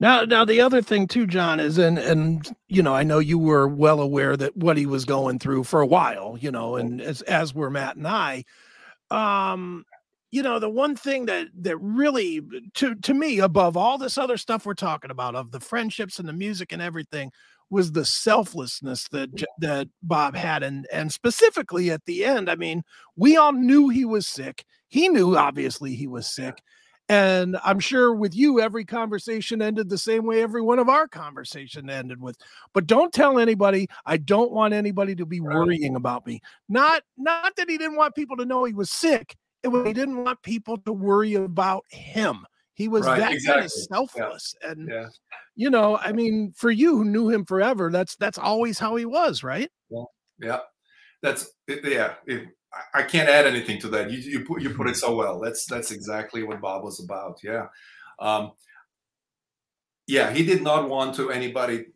now, 0.00 0.24
now 0.24 0.44
the 0.44 0.60
other 0.60 0.82
thing 0.82 1.06
too, 1.06 1.26
John, 1.26 1.60
is 1.60 1.78
and 1.78 1.98
and 1.98 2.54
you 2.68 2.82
know, 2.82 2.94
I 2.94 3.02
know 3.02 3.18
you 3.18 3.38
were 3.38 3.68
well 3.68 4.00
aware 4.00 4.36
that 4.36 4.56
what 4.56 4.76
he 4.76 4.86
was 4.86 5.04
going 5.04 5.38
through 5.38 5.64
for 5.64 5.80
a 5.80 5.86
while, 5.86 6.36
you 6.40 6.50
know, 6.50 6.76
and 6.76 7.00
as 7.00 7.22
as 7.22 7.54
were 7.54 7.70
Matt 7.70 7.96
and 7.96 8.06
I. 8.06 8.44
Um, 9.10 9.84
you 10.30 10.42
know, 10.42 10.58
the 10.58 10.68
one 10.68 10.96
thing 10.96 11.26
that 11.26 11.46
that 11.60 11.76
really 11.78 12.40
to 12.74 12.96
to 12.96 13.14
me, 13.14 13.38
above 13.38 13.76
all 13.76 13.98
this 13.98 14.18
other 14.18 14.36
stuff 14.36 14.66
we're 14.66 14.74
talking 14.74 15.12
about, 15.12 15.36
of 15.36 15.52
the 15.52 15.60
friendships 15.60 16.18
and 16.18 16.28
the 16.28 16.32
music 16.32 16.72
and 16.72 16.82
everything, 16.82 17.30
was 17.70 17.92
the 17.92 18.04
selflessness 18.04 19.06
that 19.08 19.30
that 19.60 19.88
Bob 20.02 20.34
had, 20.34 20.64
and 20.64 20.88
and 20.92 21.12
specifically 21.12 21.92
at 21.92 22.04
the 22.06 22.24
end. 22.24 22.50
I 22.50 22.56
mean, 22.56 22.82
we 23.16 23.36
all 23.36 23.52
knew 23.52 23.90
he 23.90 24.04
was 24.04 24.26
sick. 24.26 24.64
He 24.88 25.08
knew 25.08 25.36
obviously 25.36 25.94
he 25.94 26.08
was 26.08 26.26
sick, 26.26 26.60
and 27.08 27.58
I'm 27.62 27.80
sure 27.80 28.14
with 28.14 28.34
you, 28.34 28.60
every 28.60 28.84
conversation 28.84 29.60
ended 29.60 29.90
the 29.90 29.98
same 29.98 30.24
way 30.24 30.42
every 30.42 30.62
one 30.62 30.78
of 30.78 30.88
our 30.88 31.06
conversation 31.06 31.90
ended 31.90 32.20
with. 32.20 32.36
But 32.72 32.86
don't 32.86 33.12
tell 33.12 33.38
anybody. 33.38 33.88
I 34.06 34.16
don't 34.16 34.52
want 34.52 34.72
anybody 34.72 35.14
to 35.16 35.26
be 35.26 35.40
worrying 35.40 35.96
about 35.96 36.26
me. 36.26 36.40
Not 36.68 37.02
not 37.18 37.56
that 37.56 37.68
he 37.68 37.76
didn't 37.76 37.96
want 37.96 38.14
people 38.14 38.36
to 38.38 38.46
know 38.46 38.64
he 38.64 38.72
was 38.72 38.90
sick. 38.90 39.36
It 39.62 39.68
was 39.68 39.86
he 39.86 39.92
didn't 39.92 40.22
want 40.24 40.42
people 40.42 40.78
to 40.78 40.92
worry 40.92 41.34
about 41.34 41.84
him. 41.90 42.46
He 42.74 42.88
was 42.88 43.04
right, 43.06 43.18
that 43.18 43.32
exactly. 43.32 43.54
kind 43.54 43.64
of 43.66 43.72
selfless. 43.72 44.54
Yeah. 44.62 44.70
And 44.70 44.88
yeah. 44.88 45.08
you 45.56 45.70
know, 45.70 45.98
I 45.98 46.12
mean, 46.12 46.52
for 46.56 46.70
you 46.70 46.96
who 46.96 47.04
knew 47.04 47.28
him 47.28 47.44
forever, 47.44 47.90
that's 47.90 48.16
that's 48.16 48.38
always 48.38 48.78
how 48.78 48.96
he 48.96 49.04
was, 49.04 49.44
right? 49.44 49.70
Yeah. 49.90 50.04
Yeah. 50.40 50.58
That's 51.22 51.50
yeah. 51.68 52.14
It, 52.26 52.48
I 52.92 53.02
can't 53.02 53.28
add 53.28 53.46
anything 53.46 53.80
to 53.80 53.88
that. 53.88 54.10
You, 54.10 54.18
you 54.18 54.44
put 54.44 54.62
you 54.62 54.70
put 54.70 54.88
it 54.88 54.96
so 54.96 55.14
well. 55.14 55.40
That's 55.40 55.66
that's 55.66 55.90
exactly 55.90 56.42
what 56.42 56.60
Bob 56.60 56.84
was 56.84 57.02
about. 57.02 57.40
Yeah, 57.42 57.66
um, 58.18 58.52
yeah. 60.06 60.32
He 60.32 60.44
did 60.44 60.62
not 60.62 60.88
want 60.88 61.14
to 61.16 61.30
anybody, 61.30 61.86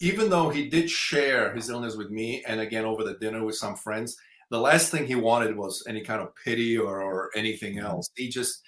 even 0.00 0.30
though 0.30 0.50
he 0.50 0.68
did 0.68 0.90
share 0.90 1.54
his 1.54 1.68
illness 1.70 1.96
with 1.96 2.10
me, 2.10 2.44
and 2.46 2.60
again 2.60 2.84
over 2.84 3.04
the 3.04 3.14
dinner 3.14 3.44
with 3.44 3.56
some 3.56 3.76
friends. 3.76 4.16
The 4.50 4.60
last 4.60 4.90
thing 4.90 5.06
he 5.06 5.14
wanted 5.14 5.56
was 5.56 5.84
any 5.88 6.02
kind 6.02 6.20
of 6.20 6.28
pity 6.36 6.76
or, 6.76 7.00
or 7.00 7.30
anything 7.34 7.76
mm-hmm. 7.76 7.86
else. 7.86 8.10
He 8.16 8.28
just 8.28 8.62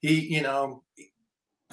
he 0.00 0.20
you 0.34 0.42
know 0.42 0.82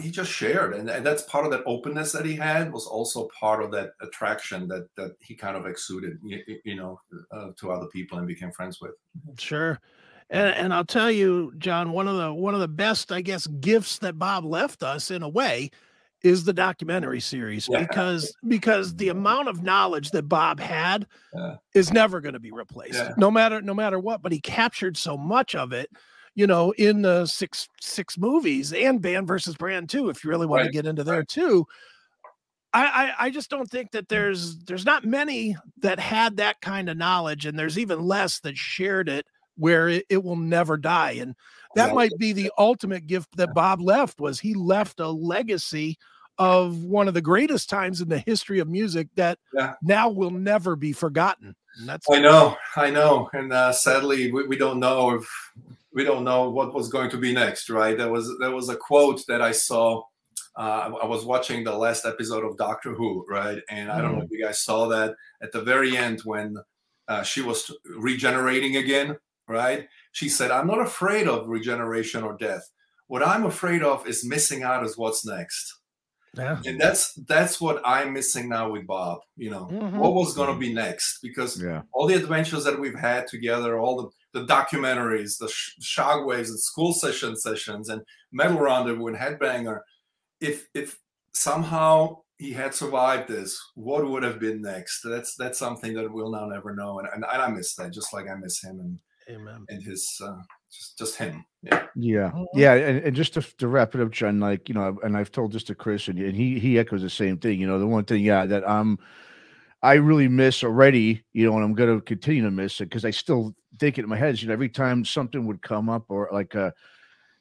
he 0.02 0.12
just 0.12 0.30
shared 0.32 0.74
and, 0.74 0.90
and 0.90 1.06
that's 1.06 1.24
part 1.24 1.46
of 1.46 1.52
that 1.52 1.64
openness 1.66 2.12
that 2.12 2.26
he 2.26 2.36
had 2.36 2.72
was 2.72 2.86
also 2.86 3.30
part 3.40 3.64
of 3.64 3.72
that 3.72 3.92
attraction 4.02 4.68
that 4.68 4.88
that 4.96 5.16
he 5.20 5.34
kind 5.36 5.56
of 5.56 5.66
exuded 5.66 6.20
you, 6.24 6.42
you 6.66 6.76
know 6.76 7.00
uh, 7.32 7.50
to 7.58 7.72
other 7.72 7.88
people 7.88 8.18
and 8.18 8.28
became 8.28 8.52
friends 8.52 8.82
with 8.82 8.92
sure 9.38 9.80
and, 10.30 10.54
and 10.56 10.74
i'll 10.74 10.84
tell 10.86 11.10
you 11.10 11.54
john 11.58 11.92
one 11.92 12.08
of 12.08 12.18
the 12.18 12.34
one 12.34 12.54
of 12.54 12.60
the 12.60 12.68
best 12.68 13.12
i 13.12 13.22
guess 13.22 13.48
gifts 13.48 14.00
that 14.00 14.20
bob 14.20 14.44
left 14.44 14.84
us 14.84 15.12
in 15.12 15.24
a 15.24 15.30
way 15.30 15.72
is 16.24 16.44
the 16.44 16.54
documentary 16.54 17.22
series 17.22 17.68
Yeah. 17.72 17.80
because 17.86 18.36
because 18.48 18.96
the 18.96 19.10
amount 19.10 19.48
of 19.48 19.62
knowledge 19.62 20.10
that 20.12 20.24
Bob 20.24 20.60
had 20.60 21.06
Yeah. 21.36 21.56
is 21.76 21.94
never 21.94 22.20
going 22.20 22.34
to 22.34 22.40
be 22.40 22.52
replaced 22.52 22.96
Yeah. 22.96 23.14
no 23.18 23.30
matter 23.32 23.62
no 23.62 23.74
matter 23.76 24.00
what 24.00 24.22
but 24.22 24.32
he 24.32 24.42
captured 24.42 24.98
so 24.98 25.16
much 25.18 25.54
of 25.56 25.72
it 25.72 25.90
you 26.36 26.46
know 26.48 26.72
in 26.78 27.02
the 27.02 27.26
six 27.26 27.68
six 27.82 28.18
movies 28.18 28.74
and 28.74 29.02
band 29.02 29.28
versus 29.28 29.56
brand 29.56 29.90
too 29.90 30.10
if 30.10 30.24
you 30.24 30.30
really 30.30 30.46
want 30.46 30.62
Right, 30.62 30.68
to 30.68 30.74
get 30.74 30.86
into 30.86 31.04
there 31.04 31.24
too. 31.24 31.66
I, 32.74 32.86
I 32.86 33.26
I 33.26 33.30
just 33.30 33.50
don't 33.50 33.70
think 33.70 33.92
that 33.92 34.10
there's 34.10 34.58
there's 34.66 34.86
not 34.86 35.06
many 35.06 35.56
that 35.80 36.00
had 36.00 36.38
that 36.38 36.60
kind 36.62 36.90
of 36.90 36.98
knowledge 36.98 37.46
and 37.46 37.58
there's 37.58 37.80
even 37.80 38.02
less 38.02 38.40
that 38.42 38.58
shared 38.58 39.08
it 39.10 39.26
where 39.58 39.88
it, 39.88 40.06
it 40.10 40.24
will 40.24 40.36
never 40.36 40.76
die. 40.76 41.12
And 41.12 41.36
that 41.76 41.94
might 41.94 42.18
be 42.18 42.34
the 42.34 42.52
ultimate 42.58 43.08
gift 43.08 43.38
that 43.38 43.54
Bob 43.54 43.82
left 43.82 44.20
was 44.20 44.40
he 44.40 44.54
left 44.54 45.00
a 45.00 45.08
legacy 45.08 45.98
of 46.38 46.84
one 46.84 47.08
of 47.08 47.14
the 47.14 47.22
greatest 47.22 47.70
times 47.70 48.02
in 48.02 48.10
the 48.10 48.20
history 48.20 48.60
of 48.60 48.68
music 48.68 49.08
that 49.16 49.40
Yeah. 49.54 49.76
now 49.82 50.10
will 50.10 50.32
never 50.32 50.76
be 50.76 50.92
forgotten. 50.92 51.56
And 51.78 51.88
that's 51.88 52.10
I 52.10 52.20
know, 52.20 52.58
I 52.76 52.90
know, 52.92 53.30
and 53.34 53.54
uh, 53.54 53.72
sadly, 53.72 54.32
we, 54.32 54.46
we 54.48 54.58
don't 54.58 54.80
know 54.80 55.12
if 55.16 55.52
we 55.96 56.04
don't 56.04 56.26
know 56.26 56.50
what 56.50 56.76
was 56.76 56.90
going 56.90 57.10
to 57.10 57.18
be 57.18 57.34
next. 57.34 57.70
Right? 57.70 57.98
There 57.98 58.12
was 58.12 58.32
there 58.40 58.52
was 58.52 58.70
a 58.70 58.76
quote 58.76 59.26
that 59.28 59.42
I 59.42 59.52
saw. 59.52 60.04
Uh, 60.58 60.92
I 61.04 61.06
was 61.06 61.26
watching 61.26 61.64
the 61.64 61.76
last 61.76 62.06
episode 62.06 62.46
of 62.46 62.56
Doctor 62.56 62.94
Who, 62.94 63.26
right? 63.30 63.60
And 63.70 63.92
I 63.92 64.00
don't 64.00 64.16
know 64.16 64.24
if 64.24 64.32
you 64.32 64.42
guys 64.42 64.62
saw 64.62 64.88
that 64.88 65.14
at 65.42 65.52
the 65.52 65.62
very 65.62 65.98
end 65.98 66.22
when 66.22 66.56
uh, 67.10 67.24
she 67.24 67.42
was 67.42 67.70
regenerating 67.98 68.78
again, 68.78 69.18
right? 69.50 69.88
She 70.12 70.30
said, 70.30 70.52
"I'm 70.52 70.68
not 70.68 70.80
afraid 70.80 71.28
of 71.28 71.48
regeneration 71.48 72.24
or 72.24 72.38
death. 72.38 72.70
What 73.08 73.26
I'm 73.26 73.46
afraid 73.46 73.84
of 73.84 74.08
is 74.08 74.24
missing 74.24 74.64
out 74.64 74.84
as 74.84 74.98
what's 74.98 75.26
next." 75.26 75.80
Yeah. 76.38 76.62
And 76.66 76.80
that's 76.80 77.14
that's 77.28 77.60
what 77.62 77.82
I'm 77.86 78.14
missing 78.14 78.50
now 78.50 78.72
with 78.72 78.86
Bob. 78.88 79.20
You 79.38 79.52
know, 79.52 79.66
Mhm. 79.72 79.94
what 79.98 80.14
was 80.14 80.36
going 80.36 80.54
to 80.54 80.60
be 80.60 80.74
next? 80.74 81.20
Because 81.22 81.62
Yeah. 81.62 81.82
all 81.94 82.08
the 82.08 82.16
adventures 82.16 82.64
that 82.66 82.80
we've 82.80 82.98
had 83.00 83.28
together, 83.28 83.78
all 83.80 84.12
the, 84.34 84.40
the 84.42 84.46
documentaries, 84.46 85.38
the 85.38 85.48
sh- 85.48 85.76
Shockwaves 85.82 86.50
and 86.50 86.60
Skullsession 86.60 87.36
sessions 87.38 87.90
and 87.90 88.02
metal 88.32 88.60
rendezvous 88.60 89.08
and 89.08 89.18
headbanger. 89.18 89.80
If 90.42 90.68
if 90.74 91.00
somehow 91.34 92.22
he 92.38 92.52
had 92.52 92.74
survived 92.74 93.30
this, 93.30 93.58
what 93.76 94.06
would 94.10 94.24
have 94.24 94.40
been 94.40 94.62
next? 94.62 95.02
That's 95.04 95.36
that's 95.36 95.58
something 95.60 95.94
that 95.94 96.12
we'll 96.12 96.32
now 96.32 96.46
never 96.48 96.76
know. 96.76 97.00
And, 97.00 97.08
and 97.14 97.24
I 97.26 97.48
miss 97.48 97.76
that, 97.76 97.94
just 97.94 98.14
like 98.14 98.28
I 98.28 98.36
miss 98.36 98.62
him 98.64 98.80
and 98.80 99.00
Amen. 99.30 99.66
and 99.70 99.82
his 99.82 100.20
uh, 100.24 100.42
just 100.72 100.98
just 100.98 101.18
him. 101.18 101.46
Yeah. 101.64 101.88
Yeah, 101.96 102.32
Mhm. 102.32 102.46
yeah, 102.54 102.74
and, 102.74 103.04
and 103.06 103.16
just 103.16 103.34
to, 103.36 103.42
to 103.58 103.68
wrap 103.68 103.96
it 103.96 104.02
up, 104.02 104.12
John, 104.12 104.40
like 104.40 104.68
you 104.70 104.76
know, 104.76 105.00
and 105.04 105.18
I've 105.18 105.32
told 105.32 105.52
this 105.54 105.64
to 105.66 105.76
Chris, 105.76 106.08
and, 106.08 106.20
and 106.20 106.36
he 106.36 106.60
he 106.60 106.78
echoes 106.78 107.02
the 107.02 107.10
same 107.10 107.38
thing. 107.38 107.60
You 107.60 107.68
know, 107.68 107.80
the 107.80 107.88
one 107.88 108.04
thing, 108.06 108.24
yeah, 108.24 108.46
that 108.46 108.68
I'm, 108.70 109.00
I 109.82 109.94
really 109.96 110.28
miss 110.28 110.64
already. 110.64 111.24
You 111.34 111.46
know, 111.48 111.56
and 111.56 111.64
I'm 111.64 111.74
going 111.74 111.96
to 111.96 112.02
continue 112.02 112.44
to 112.44 112.52
miss 112.52 112.82
it 112.82 112.86
because 112.86 113.06
I 113.06 113.12
still 113.12 113.56
think 113.80 113.98
it 113.98 114.04
in 114.04 114.10
my 114.10 114.18
head. 114.18 114.34
is, 114.36 114.42
You 114.42 114.50
know, 114.50 114.54
every 114.54 114.70
time 114.70 115.04
something 115.06 115.46
would 115.48 115.62
come 115.62 115.90
up, 115.90 116.06
or 116.10 116.30
like 116.32 116.54
a, 116.56 116.74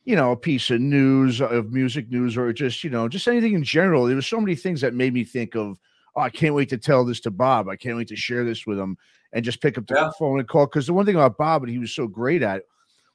you 0.04 0.16
know, 0.16 0.32
a 0.32 0.36
piece 0.36 0.70
of 0.70 0.80
news 0.80 1.40
of 1.40 1.72
music 1.72 2.08
news, 2.10 2.36
or 2.36 2.52
just 2.52 2.82
you 2.84 2.90
know, 2.90 3.08
just 3.08 3.28
anything 3.28 3.54
in 3.54 3.64
general. 3.64 4.06
There 4.06 4.16
was 4.16 4.26
so 4.26 4.40
many 4.40 4.54
things 4.54 4.80
that 4.80 4.94
made 4.94 5.12
me 5.12 5.24
think 5.24 5.54
of, 5.54 5.78
oh, 6.16 6.20
I 6.20 6.30
can't 6.30 6.54
wait 6.54 6.68
to 6.70 6.78
tell 6.78 7.04
this 7.04 7.20
to 7.20 7.30
Bob. 7.30 7.68
I 7.68 7.76
can't 7.76 7.96
wait 7.96 8.08
to 8.08 8.16
share 8.16 8.44
this 8.44 8.66
with 8.66 8.78
him, 8.78 8.96
and 9.32 9.44
just 9.44 9.60
pick 9.60 9.76
up 9.76 9.86
the 9.86 9.94
Yeah. 9.96 10.10
phone 10.18 10.38
and 10.38 10.48
call. 10.48 10.66
Because 10.66 10.86
the 10.86 10.94
one 10.94 11.04
thing 11.04 11.16
about 11.16 11.36
Bob, 11.36 11.62
and 11.62 11.72
he 11.72 11.78
was 11.78 11.92
so 11.94 12.06
great 12.06 12.42
at 12.42 12.62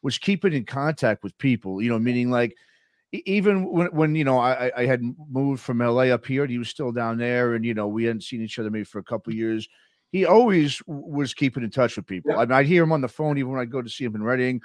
was 0.01 0.17
keeping 0.17 0.53
in 0.53 0.65
contact 0.65 1.23
with 1.23 1.37
people, 1.37 1.81
you 1.81 1.89
know, 1.89 1.99
meaning 1.99 2.29
like 2.31 2.55
even 3.11 3.65
when, 3.71 3.87
when 3.87 4.15
you 4.15 4.23
know 4.23 4.37
I, 4.37 4.71
I- 4.75 4.85
had 4.85 5.01
moved 5.29 5.61
from 5.61 5.79
LA 5.79 6.03
up 6.13 6.25
here 6.25 6.43
and 6.43 6.51
he 6.51 6.59
was 6.59 6.69
still 6.69 6.91
down 6.91 7.17
there 7.17 7.55
and 7.55 7.65
you 7.65 7.73
know 7.73 7.87
we 7.87 8.03
hadn't 8.05 8.23
seen 8.23 8.41
each 8.41 8.59
other 8.59 8.69
maybe 8.69 8.83
for 8.83 8.99
a 8.99 9.03
couple 9.03 9.31
of 9.31 9.37
years. 9.37 9.67
He 10.11 10.25
always 10.25 10.81
was 10.87 11.33
keeping 11.33 11.63
in 11.63 11.69
touch 11.69 11.95
with 11.95 12.07
people. 12.07 12.31
Yeah. 12.31 12.37
I 12.37 12.45
mean, 12.45 12.51
I'd 12.53 12.65
hear 12.65 12.83
him 12.83 12.91
on 12.91 13.01
the 13.01 13.07
phone 13.07 13.37
even 13.37 13.51
when 13.51 13.61
I'd 13.61 13.71
go 13.71 13.81
to 13.81 13.89
see 13.89 14.03
him 14.05 14.15
in 14.15 14.23
Redding, 14.23 14.59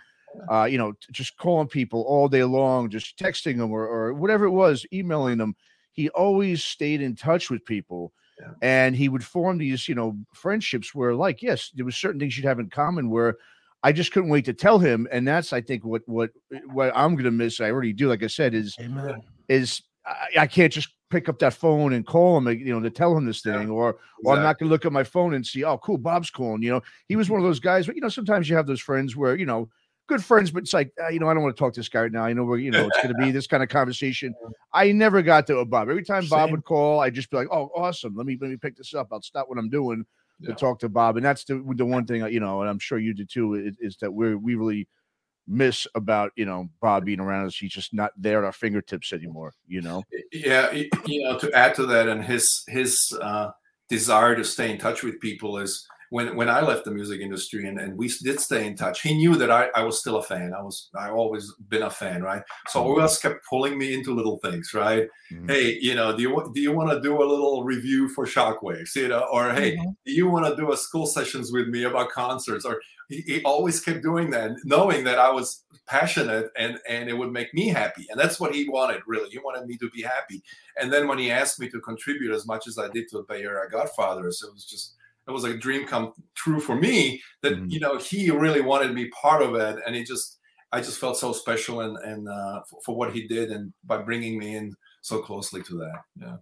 uh, 0.51 0.65
you 0.65 0.79
know, 0.79 0.93
t- 0.93 0.99
just 1.13 1.37
calling 1.37 1.69
people 1.69 2.03
all 2.09 2.29
day 2.29 2.45
long, 2.45 2.89
just 2.89 3.19
texting 3.19 3.59
them 3.59 3.71
or, 3.71 3.87
or 3.87 4.15
whatever 4.15 4.47
it 4.47 4.51
was, 4.53 4.87
emailing 4.93 5.37
them. 5.39 5.55
He 5.93 6.09
always 6.11 6.65
stayed 6.65 7.03
in 7.03 7.15
touch 7.15 7.51
with 7.51 7.65
people. 7.67 8.13
Yeah. 8.41 8.53
And 8.63 8.97
he 8.97 9.09
would 9.11 9.23
form 9.23 9.59
these, 9.59 9.87
you 9.87 9.95
know, 9.95 10.17
friendships 10.33 10.95
where, 10.95 11.15
like, 11.15 11.43
yes, 11.43 11.71
there 11.75 11.85
was 11.85 11.95
certain 11.95 12.19
things 12.19 12.37
you'd 12.37 12.47
have 12.47 12.59
in 12.59 12.71
common 12.71 13.11
where 13.11 13.37
I 13.85 13.93
just 13.93 14.13
couldn't 14.13 14.31
wait 14.31 14.47
to 14.47 14.55
tell 14.55 14.79
him, 14.79 15.07
and 15.13 15.29
that's 15.29 15.53
I 15.53 15.61
think 15.61 15.85
what 15.85 16.01
what 16.07 16.31
what 16.73 16.91
I'm 16.97 17.15
gonna 17.17 17.31
miss. 17.31 17.61
I 17.61 17.71
already 17.71 17.93
do, 17.93 18.09
like 18.09 18.23
I 18.23 18.29
said, 18.29 18.55
is 18.55 18.75
Amen. 18.81 19.21
is 19.49 19.83
I, 20.07 20.29
I 20.41 20.47
can't 20.47 20.73
just 20.73 20.89
pick 21.11 21.29
up 21.29 21.39
that 21.41 21.53
phone 21.53 21.93
and 21.93 22.07
call 22.07 22.39
him, 22.39 22.49
you 22.49 22.73
know, 22.73 22.81
to 22.81 22.89
tell 22.91 23.15
him 23.15 23.27
this 23.27 23.43
Yeah, 23.45 23.59
thing, 23.59 23.69
or 23.69 23.99
or 24.25 24.35
I'm 24.37 24.43
not 24.43 24.59
gonna 24.59 24.71
look 24.71 24.87
at 24.87 24.93
my 24.93 25.05
phone 25.05 25.35
and 25.35 25.47
see, 25.47 25.65
oh, 25.65 25.77
cool, 25.77 25.99
Bob's 25.99 26.31
calling. 26.31 26.63
You 26.63 26.71
know, 26.71 26.81
he 27.09 27.17
was 27.17 27.29
one 27.29 27.41
of 27.41 27.45
those 27.45 27.61
guys. 27.61 27.85
But 27.85 27.95
you 27.95 28.01
know, 28.01 28.09
sometimes 28.09 28.49
you 28.49 28.57
have 28.57 28.67
those 28.67 28.81
friends 28.81 29.17
where 29.17 29.37
you 29.37 29.45
know, 29.45 29.69
good 30.09 30.25
friends, 30.25 30.51
but 30.51 30.63
it's 30.63 30.73
like, 30.73 30.91
uh, 31.03 31.09
you 31.09 31.21
know, 31.21 31.29
I 31.29 31.35
don't 31.35 31.43
want 31.43 31.55
to 31.55 31.61
talk 31.61 31.75
to 31.75 31.81
this 31.81 31.91
guy 31.91 32.03
right 32.03 32.13
now. 32.13 32.25
I 32.25 32.33
know 32.33 32.45
we're, 32.45 32.57
you 32.57 32.71
know, 32.71 32.89
it's 32.89 33.03
gonna 33.03 33.13
be 33.13 33.33
this 33.33 33.47
kind 33.47 33.63
of 33.63 33.69
conversation. 33.69 34.35
I 34.73 34.93
never 34.93 35.21
got 35.21 35.47
to 35.49 35.59
a 35.59 35.65
Bob. 35.67 35.91
Every 35.91 36.05
time 36.05 36.27
Bob 36.31 36.47
Same. 36.47 36.53
would 36.53 36.65
call, 36.65 37.01
I'd 37.01 37.13
just 37.13 37.31
be 37.31 37.37
like, 37.37 37.49
oh, 37.53 37.71
awesome. 37.77 38.15
Let 38.17 38.25
me 38.25 38.39
let 38.41 38.49
me 38.49 38.57
pick 38.57 38.79
this 38.79 38.95
up. 38.95 39.09
I'll 39.13 39.21
stop 39.21 39.51
what 39.51 39.59
I'm 39.59 39.69
doing 39.69 40.07
Yeah. 40.41 40.51
to 40.51 40.55
talk 40.55 40.81
to 40.81 40.89
Bob. 40.89 41.17
And 41.17 41.25
that's 41.25 41.45
the 41.45 41.65
the 41.77 41.87
one 41.87 42.07
thing, 42.07 42.23
uh, 42.23 42.27
you 42.27 42.41
know, 42.41 42.61
and 42.61 42.69
I'm 42.69 42.79
sure 42.79 42.99
you 42.99 43.15
did 43.15 43.31
too, 43.31 43.55
is, 43.55 43.77
is 43.81 43.97
that 43.99 44.13
we're 44.13 44.37
we 44.37 44.55
really 44.55 44.89
miss 45.47 45.87
about 45.95 46.33
you 46.37 46.45
know 46.45 46.69
Bob 46.81 47.05
being 47.05 47.21
around 47.21 47.47
us. 47.47 47.57
He's 47.57 47.73
just 47.73 47.95
not 47.95 48.13
there 48.17 48.39
at 48.39 48.45
our 48.45 48.53
fingertips 48.53 49.13
anymore. 49.13 49.53
You 49.67 49.83
know. 49.83 50.03
yeah 50.33 50.73
you 50.73 51.23
know 51.23 51.39
to 51.39 51.53
add 51.53 51.75
to 51.77 51.87
that 51.87 52.09
and 52.09 52.25
his 52.25 52.65
his 52.69 53.17
uh 53.21 53.51
desire 53.89 54.35
to 54.35 54.45
stay 54.45 54.71
in 54.71 54.79
touch 54.79 55.03
with 55.03 55.21
people 55.21 55.59
is 55.59 55.87
when 56.15 56.27
when 56.39 56.49
i 56.49 56.61
left 56.71 56.85
the 56.85 56.91
music 56.99 57.21
industry 57.27 57.63
and, 57.69 57.77
and 57.83 57.91
we 58.01 58.07
did 58.29 58.39
stay 58.49 58.63
in 58.69 58.75
touch 58.83 58.97
he 59.07 59.13
knew 59.21 59.35
that 59.41 59.51
I, 59.61 59.63
I 59.75 59.83
was 59.89 59.97
still 60.03 60.17
a 60.23 60.23
fan. 60.31 60.49
I 60.59 60.63
was 60.69 60.77
i 61.05 61.07
always 61.21 61.45
been 61.73 61.83
a 61.83 61.91
fan 62.01 62.19
right? 62.31 62.43
So 62.69 62.77
always 62.89 63.19
kept 63.25 63.39
pulling 63.51 63.75
me 63.83 63.89
into 63.97 64.11
little 64.21 64.39
things 64.47 64.67
right? 64.85 65.07
Mhm. 65.33 65.51
hey 65.53 65.67
you 65.89 65.95
know 65.99 66.09
do 66.17 66.21
you 66.27 66.31
want 66.35 66.47
do 66.57 66.61
you 66.67 66.73
want 66.79 66.91
to 66.95 67.01
do 67.09 67.13
a 67.25 67.27
little 67.35 67.59
review 67.73 68.03
for 68.15 68.25
shockwaves 68.35 68.95
you 69.01 69.09
know? 69.13 69.25
Or 69.37 69.45
hey 69.59 69.71
Mhm. 69.77 69.97
do 70.07 70.13
you 70.21 70.27
want 70.35 70.45
to 70.47 70.55
do 70.63 70.67
a 70.73 70.77
school 70.87 71.07
sessions 71.17 71.47
with 71.57 71.67
me 71.75 71.81
about 71.91 72.09
concerts? 72.23 72.65
Or 72.71 72.75
he, 73.11 73.19
he 73.31 73.37
always 73.53 73.77
kept 73.87 74.03
doing 74.11 74.27
that 74.37 74.51
knowing 74.75 75.01
that 75.09 75.19
i 75.29 75.31
was 75.39 75.49
passionate 75.95 76.47
and 76.63 76.73
and 76.95 77.05
it 77.11 77.17
would 77.21 77.33
make 77.39 77.51
me 77.59 77.65
happy. 77.81 78.05
And 78.11 78.17
that's 78.21 78.39
what 78.41 78.55
he 78.57 78.63
wanted 78.77 79.01
really. 79.13 79.31
He 79.37 79.41
wanted 79.47 79.65
me 79.71 79.77
to 79.83 79.89
be 79.97 80.03
happy. 80.17 80.39
And 80.79 80.87
then 80.93 81.05
when 81.09 81.19
he 81.23 81.29
asked 81.41 81.59
me 81.63 81.67
to 81.75 81.81
contribute 81.91 82.33
as 82.39 82.45
much 82.53 82.65
as 82.71 82.75
i 82.85 82.89
did 82.97 83.05
to 83.11 83.17
the 83.19 83.27
bay 83.31 83.43
area 83.49 83.69
godfathers 83.79 84.37
it 84.47 84.53
was 84.57 84.65
just 84.75 84.87
it 85.27 85.31
was 85.31 85.43
like 85.45 85.55
a 85.55 85.59
dream 85.59 85.87
come 85.87 86.13
true 86.35 86.61
for 86.61 86.77
me 86.77 87.21
that 87.43 87.55
Mhm. 87.55 87.71
you 87.71 87.81
know 87.81 87.97
he 87.99 88.31
really 88.31 88.61
wanted 88.61 88.89
to 88.89 88.95
be 88.95 89.09
part 89.11 89.43
of 89.43 89.55
it. 89.55 89.77
And 89.87 89.95
he 89.97 90.05
just 90.05 90.39
i 90.73 90.81
just 90.81 90.99
felt 90.99 91.17
so 91.17 91.33
special 91.33 91.81
and 91.83 91.97
and 91.99 92.29
uh, 92.29 92.61
for, 92.69 92.81
for 92.85 92.97
what 92.97 93.13
he 93.13 93.27
did 93.29 93.51
and 93.53 93.73
by 93.85 93.97
bringing 94.03 94.39
me 94.39 94.57
in 94.57 94.75
so 95.03 95.21
closely 95.23 95.63
to 95.63 95.75
that. 95.79 95.99
Yeah 96.17 96.37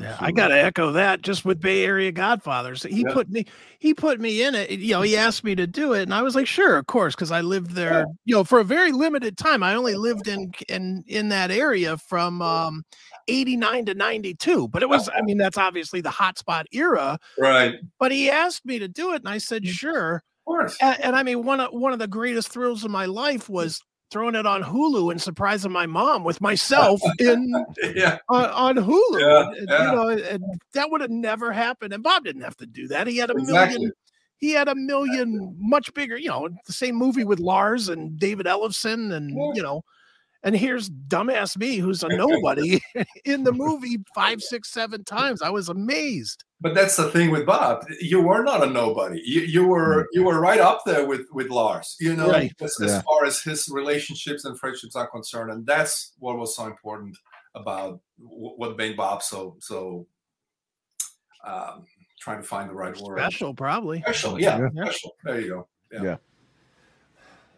Yeah, 0.00 0.16
I 0.20 0.32
got 0.32 0.48
to 0.48 0.54
echo 0.60 0.92
that 0.92 1.20
just 1.22 1.44
with 1.44 1.60
Bay 1.60 1.84
Area 1.84 2.10
Godfathers. 2.12 2.82
He 2.82 3.04
Yeah. 3.04 3.12
put 3.12 3.28
me 3.28 3.44
he 3.78 3.92
put 3.92 4.20
me 4.20 4.42
in 4.42 4.54
it. 4.54 4.70
You 4.70 4.94
know, 4.94 5.02
he 5.02 5.16
asked 5.16 5.44
me 5.44 5.54
to 5.54 5.66
do 5.66 5.92
it 5.92 6.02
and 6.04 6.14
I 6.14 6.22
was 6.22 6.34
like, 6.34 6.46
"Sure, 6.46 6.78
of 6.78 6.86
course," 6.86 7.14
cuz 7.14 7.30
I 7.30 7.42
lived 7.42 7.72
there, 7.72 8.06
Yeah. 8.08 8.12
you 8.24 8.34
know, 8.34 8.44
for 8.44 8.58
a 8.60 8.64
very 8.64 8.90
limited 8.92 9.36
time. 9.36 9.62
I 9.62 9.74
only 9.74 9.94
lived 9.94 10.28
in 10.28 10.52
in 10.68 11.04
in 11.06 11.28
that 11.28 11.50
area 11.50 11.98
from 11.98 12.40
um 12.40 12.84
89 13.28 13.84
to 13.86 13.94
92. 13.94 14.68
But 14.68 14.82
it 14.82 14.88
was 14.88 15.08
I 15.14 15.20
mean, 15.22 15.36
that's 15.36 15.58
obviously 15.58 16.00
the 16.00 16.10
hotspot 16.10 16.64
era, 16.72 17.18
right 17.36 17.80
but 18.00 18.12
he 18.12 18.30
asked 18.30 18.64
me 18.66 18.78
to 18.80 18.88
do 18.88 19.12
it 19.14 19.18
and 19.18 19.28
I 19.28 19.38
said, 19.38 19.66
"Sure." 19.66 20.22
Of 20.46 20.50
course 20.50 20.78
And, 20.80 21.00
and 21.02 21.16
I 21.16 21.22
mean, 21.24 21.44
one 21.44 21.60
of 21.60 21.70
one 21.72 21.92
of 21.92 21.98
the 22.00 22.08
greatest 22.08 22.50
thrills 22.50 22.84
of 22.84 22.90
my 22.92 23.06
life 23.06 23.48
was 23.48 23.80
throwing 24.12 24.34
it 24.34 24.46
on 24.46 24.62
Hulu 24.62 25.10
and 25.10 25.20
surprising 25.20 25.72
my 25.72 25.86
mom 25.86 26.22
with 26.22 26.40
myself 26.40 27.00
in 27.18 27.52
yeah 27.94 28.18
on, 28.28 28.44
on 28.50 28.76
Hulu. 28.76 29.20
Yeah, 29.20 29.48
and- 29.58 29.68
yeah. 29.68 29.90
You 29.90 29.96
know, 29.96 30.08
and 30.10 30.44
that 30.74 30.90
would 30.90 31.00
have 31.00 31.10
never 31.10 31.50
happened. 31.52 31.92
And 31.94 32.02
Bob 32.02 32.24
didn't 32.24 32.42
have 32.42 32.56
to 32.58 32.66
do 32.66 32.86
that. 32.88 33.06
He 33.06 33.16
had 33.16 33.30
a 33.30 33.34
Exactly. 33.34 33.78
million. 33.78 33.92
He 34.36 34.50
had 34.50 34.68
a 34.68 34.74
million, 34.74 35.56
much 35.58 35.94
bigger. 35.94 36.16
You 36.18 36.28
know, 36.28 36.48
the 36.66 36.72
same 36.72 36.96
movie 36.96 37.24
with 37.24 37.38
Lars 37.40 37.88
and 37.88 38.18
David 38.18 38.46
Ellefson, 38.46 39.12
and 39.12 39.30
you 39.56 39.62
know, 39.62 39.82
and 40.44 40.56
here's 40.56 40.90
dumbass 40.90 41.56
me, 41.56 41.76
who's 41.76 42.02
a 42.02 42.08
nobody 42.08 42.80
in 43.24 43.44
the 43.44 43.52
movie 43.52 43.98
five, 44.14 44.40
six, 44.42 44.70
seven 44.70 45.04
times. 45.04 45.42
I 45.42 45.50
was 45.50 45.68
amazed. 45.68 46.44
But 46.60 46.74
that's 46.74 46.96
the 46.96 47.10
thing 47.10 47.30
with 47.30 47.44
Bob. 47.46 47.84
You 48.00 48.20
were 48.22 48.42
not 48.44 48.62
a 48.62 48.66
nobody. 48.66 49.20
You, 49.24 49.40
you 49.42 49.66
were 49.66 50.08
you 50.12 50.22
were 50.24 50.40
right 50.40 50.60
up 50.60 50.82
there 50.86 51.06
with 51.06 51.22
with 51.32 51.48
Lars. 51.50 51.96
You 52.00 52.14
know, 52.16 52.30
Right. 52.30 52.52
as, 52.60 52.76
Yeah. 52.80 52.86
as 52.98 53.02
far 53.02 53.24
as 53.24 53.40
his 53.42 53.68
relationships 53.68 54.44
and 54.44 54.58
friendships 54.58 54.94
are 54.96 55.08
concerned, 55.08 55.50
and 55.52 55.66
that's 55.66 56.12
what 56.18 56.38
was 56.38 56.54
so 56.56 56.66
important 56.66 57.16
about 57.54 58.00
what 58.18 58.76
made 58.76 58.96
Bob 58.96 59.22
so 59.22 59.56
so. 59.60 60.06
Um, 61.44 61.86
trying 62.20 62.40
to 62.40 62.46
find 62.46 62.70
the 62.70 62.74
right 62.74 62.96
word. 63.00 63.18
Special, 63.18 63.52
probably. 63.52 64.00
Special, 64.02 64.40
yeah, 64.40 64.60
Yeah. 64.72 64.84
special. 64.84 65.16
There 65.24 65.40
you 65.40 65.66
go. 65.90 66.18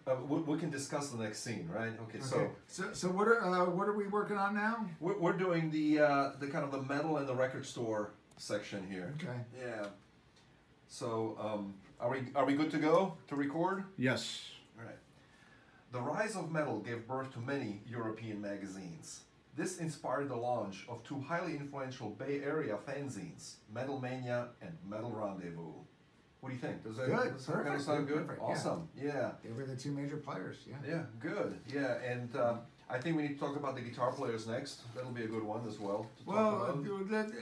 Uh, 0.07 0.17
we, 0.29 0.41
we 0.41 0.59
can 0.59 0.71
discuss 0.71 1.09
the 1.11 1.23
next 1.23 1.43
scene, 1.43 1.69
right? 1.73 1.93
Okay, 2.05 2.21
so 2.21 2.51
So, 2.67 2.93
so 2.93 3.09
what 3.09 3.27
are 3.29 3.41
uh, 3.43 3.71
what 3.71 3.89
are 3.89 3.97
we 3.97 4.07
working 4.07 4.37
on 4.37 4.55
now? 4.55 4.87
we're, 5.01 5.19
we're 5.19 5.33
doing 5.33 5.71
the 5.71 6.01
uh, 6.01 6.33
the 6.39 6.47
kind 6.47 6.65
of 6.65 6.71
the 6.73 6.83
metal 6.83 7.17
and 7.19 7.29
the 7.29 7.35
record 7.35 7.65
store 7.67 8.13
section 8.37 8.87
here. 8.91 9.15
Okay. 9.21 9.39
Yeah. 9.59 9.87
So 10.89 11.37
um, 11.41 11.75
are 12.01 12.11
we 12.11 12.19
are 12.35 12.45
we 12.45 12.55
good 12.55 12.71
to 12.73 12.79
go 12.79 13.15
to 13.29 13.37
record? 13.37 13.85
Yes. 13.97 14.51
All 14.79 14.85
right. 14.85 14.99
The 15.93 16.01
rise 16.01 16.37
of 16.37 16.51
metal 16.51 16.81
gave 16.81 17.07
birth 17.07 17.33
to 17.35 17.39
many 17.41 17.81
European 17.89 18.41
magazines. 18.41 19.21
This 19.57 19.79
inspired 19.79 20.29
the 20.29 20.37
launch 20.37 20.85
of 20.89 21.05
two 21.05 21.21
highly 21.21 21.53
influential 21.57 22.11
Bay 22.11 22.41
Area 22.45 22.77
fanzines, 22.89 23.55
Metal 23.73 24.01
Mania 24.01 24.49
and 24.61 24.77
Metal 24.89 25.13
Rendezvous. 25.13 25.75
What 26.45 26.51
do 26.51 26.57
you 26.57 26.61
think? 26.61 26.85
Does 26.85 26.97
that, 26.99 27.07
Good, 27.07 27.33
does 27.39 27.47
that 27.47 27.65
kind 27.65 27.75
of 27.75 27.81
sound 27.81 28.07
good? 28.07 28.27
perfect. 28.27 28.43
Awesome. 28.43 28.87
Yeah. 29.03 29.31
They 29.43 29.51
were 29.51 29.65
the 29.65 29.75
two 29.75 29.93
major 29.93 30.19
players. 30.19 30.59
Yeah. 30.69 30.77
Yeah, 30.87 31.03
good. 31.19 31.59
Yeah, 31.67 31.95
and 32.07 32.37
um, 32.37 32.59
I 32.91 32.99
think 32.99 33.17
we 33.17 33.23
need 33.23 33.39
to 33.39 33.41
talk 33.41 33.57
about 33.57 33.77
the 33.77 33.81
guitar 33.81 34.13
players 34.13 34.47
next. 34.47 34.83
That'll 34.95 35.11
be 35.11 35.23
a 35.25 35.27
good 35.27 35.43
one 35.43 35.67
as 35.67 35.79
well. 35.81 36.05
To 36.19 36.25
talk 36.27 36.35
Well, 36.35 36.65
about. 36.65 36.87
uh, 36.87 37.05
that, 37.13 37.27
uh, 37.29 37.41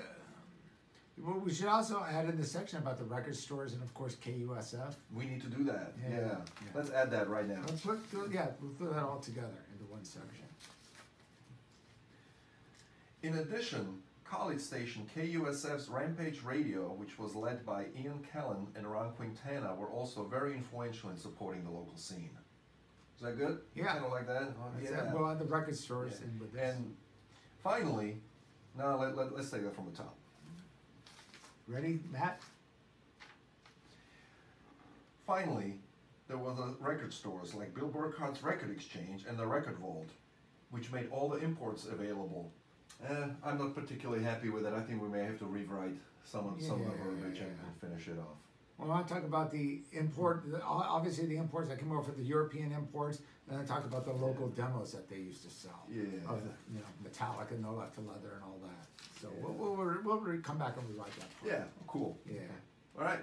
well, 1.19 1.41
we 1.41 1.53
should 1.53 1.67
also 1.67 2.07
add 2.09 2.27
in 2.29 2.37
the 2.37 2.45
section 2.47 2.79
about 2.79 2.99
the 3.01 3.05
record 3.05 3.35
stores 3.35 3.73
and 3.73 3.83
of 3.83 3.93
course 3.93 4.15
KUSF. 4.25 4.95
we 5.13 5.27
need 5.27 5.41
to 5.41 5.49
do 5.49 5.65
that. 5.65 5.95
Yeah, 6.01 6.09
Yeah. 6.11 6.19
yeah. 6.29 6.37
Let's 6.73 6.91
add 6.91 7.11
that 7.11 7.29
right 7.29 7.49
now. 7.49 7.59
Let's 7.67 7.81
put 7.81 7.99
yeah, 8.31 8.51
we'll 8.61 8.71
put 8.79 8.95
that 8.95 9.03
all 9.03 9.19
together 9.19 9.59
into 9.73 9.85
one 9.91 10.05
section. 10.05 10.47
In 13.25 13.35
addition, 13.39 14.01
college 14.33 14.61
station 14.61 15.07
KUSF's 15.15 15.89
Rampage 15.91 16.43
Radio, 16.43 16.95
which 16.97 17.19
was 17.19 17.35
led 17.35 17.67
by 17.67 17.87
Ian 18.03 18.25
Kallen 18.33 18.67
and 18.75 18.91
Ron 18.91 19.13
Quintana, 19.13 19.75
were 19.75 19.89
also 19.89 20.25
very 20.25 20.55
influential 20.55 21.11
in 21.11 21.19
supporting 21.19 21.63
the 21.65 21.71
local 21.71 21.97
scene. 21.97 22.31
Is 23.17 23.23
that 23.23 23.37
good? 23.37 23.61
Yeah. 23.75 23.89
Kind 23.89 24.05
of 24.07 24.11
like 24.11 24.27
that? 24.27 24.55
Oh, 24.59 24.71
yeah. 24.83 25.13
Well, 25.13 25.25
on 25.25 25.39
the 25.39 25.45
record 25.45 25.77
stores 25.77 26.15
Yeah. 26.19 26.29
and 26.29 26.41
with 26.41 26.53
this. 26.55 26.75
And 26.75 26.97
finally, 27.63 28.17
now 28.77 28.99
let, 28.99 29.15
let, 29.17 29.35
let's 29.35 29.51
take 29.51 29.65
that 29.65 29.77
from 29.77 29.91
the 29.91 29.97
top. 29.97 30.15
Ready, 31.69 32.01
Matt? 32.11 32.41
Finally, 35.27 35.75
there 36.27 36.39
were 36.39 36.55
the 36.55 36.75
record 36.81 37.13
stores 37.13 37.55
like 37.55 37.75
Bill 37.75 37.89
Burkhart's 37.89 38.43
Record 38.43 38.71
Exchange 38.71 39.25
and 39.29 39.39
the 39.39 39.47
Record 39.47 39.77
Vault, 39.77 40.09
which 40.71 40.91
made 40.91 41.09
all 41.11 41.29
the 41.29 41.39
imports 41.39 41.85
available. 41.85 42.51
Eh, 43.09 43.27
I'm 43.45 43.59
not 43.59 43.75
particularly 43.75 44.23
happy 44.23 44.49
with 44.49 44.65
it. 44.67 44.73
I 44.73 44.81
think 44.81 45.03
we 45.03 45.09
may 45.09 45.25
have 45.25 45.39
to 45.41 45.47
rewrite 45.47 45.97
some 46.25 46.47
of 46.47 46.63
some 46.63 46.81
of 46.81 46.87
the 46.87 46.93
Yeah, 46.97 47.05
verbiage 47.05 47.37
yeah, 47.39 47.45
and, 47.45 47.57
yeah. 47.61 47.67
and 47.67 47.81
finish 47.81 48.09
it 48.09 48.19
off. 48.19 48.37
Well, 48.79 48.91
I 48.91 48.95
want 48.95 49.09
to 49.09 49.15
talk 49.15 49.25
about 49.25 49.51
the 49.51 49.83
import, 49.93 50.45
the, 50.51 50.63
obviously 50.63 51.27
the 51.27 51.37
imports 51.37 51.69
that 51.69 51.79
came 51.79 51.93
over, 51.93 52.03
for 52.05 52.13
the 52.13 52.23
European 52.25 52.73
imports, 52.73 53.21
and 53.51 53.61
I 53.61 53.65
talk 53.65 53.85
about 53.85 54.05
the 54.05 54.13
local 54.13 54.49
demos 54.49 54.93
that 54.93 55.09
they 55.11 55.17
used 55.19 55.43
to 55.45 55.51
sell. 55.51 55.85
Yeah. 55.91 56.03
Of 56.29 56.43
the, 56.43 56.51
you 56.73 56.79
know, 56.81 56.87
Metallica 57.05 57.51
and 57.53 57.63
No 57.63 57.75
Life 57.75 57.93
'til 57.95 58.05
Leather 58.05 58.35
and 58.37 58.45
all 58.45 58.59
that. 58.65 58.87
So 59.21 59.29
we'll, 59.41 59.53
we'll, 59.77 59.99
we'll 60.05 60.21
re- 60.21 60.39
come 60.39 60.59
back 60.59 60.77
and 60.79 60.89
rewrite 60.89 61.15
that. 61.19 61.29
part. 61.41 61.53
Yeah, 61.53 61.65
cool. 61.87 62.17
Yeah. 62.27 62.41
All 62.99 63.05
right. 63.05 63.21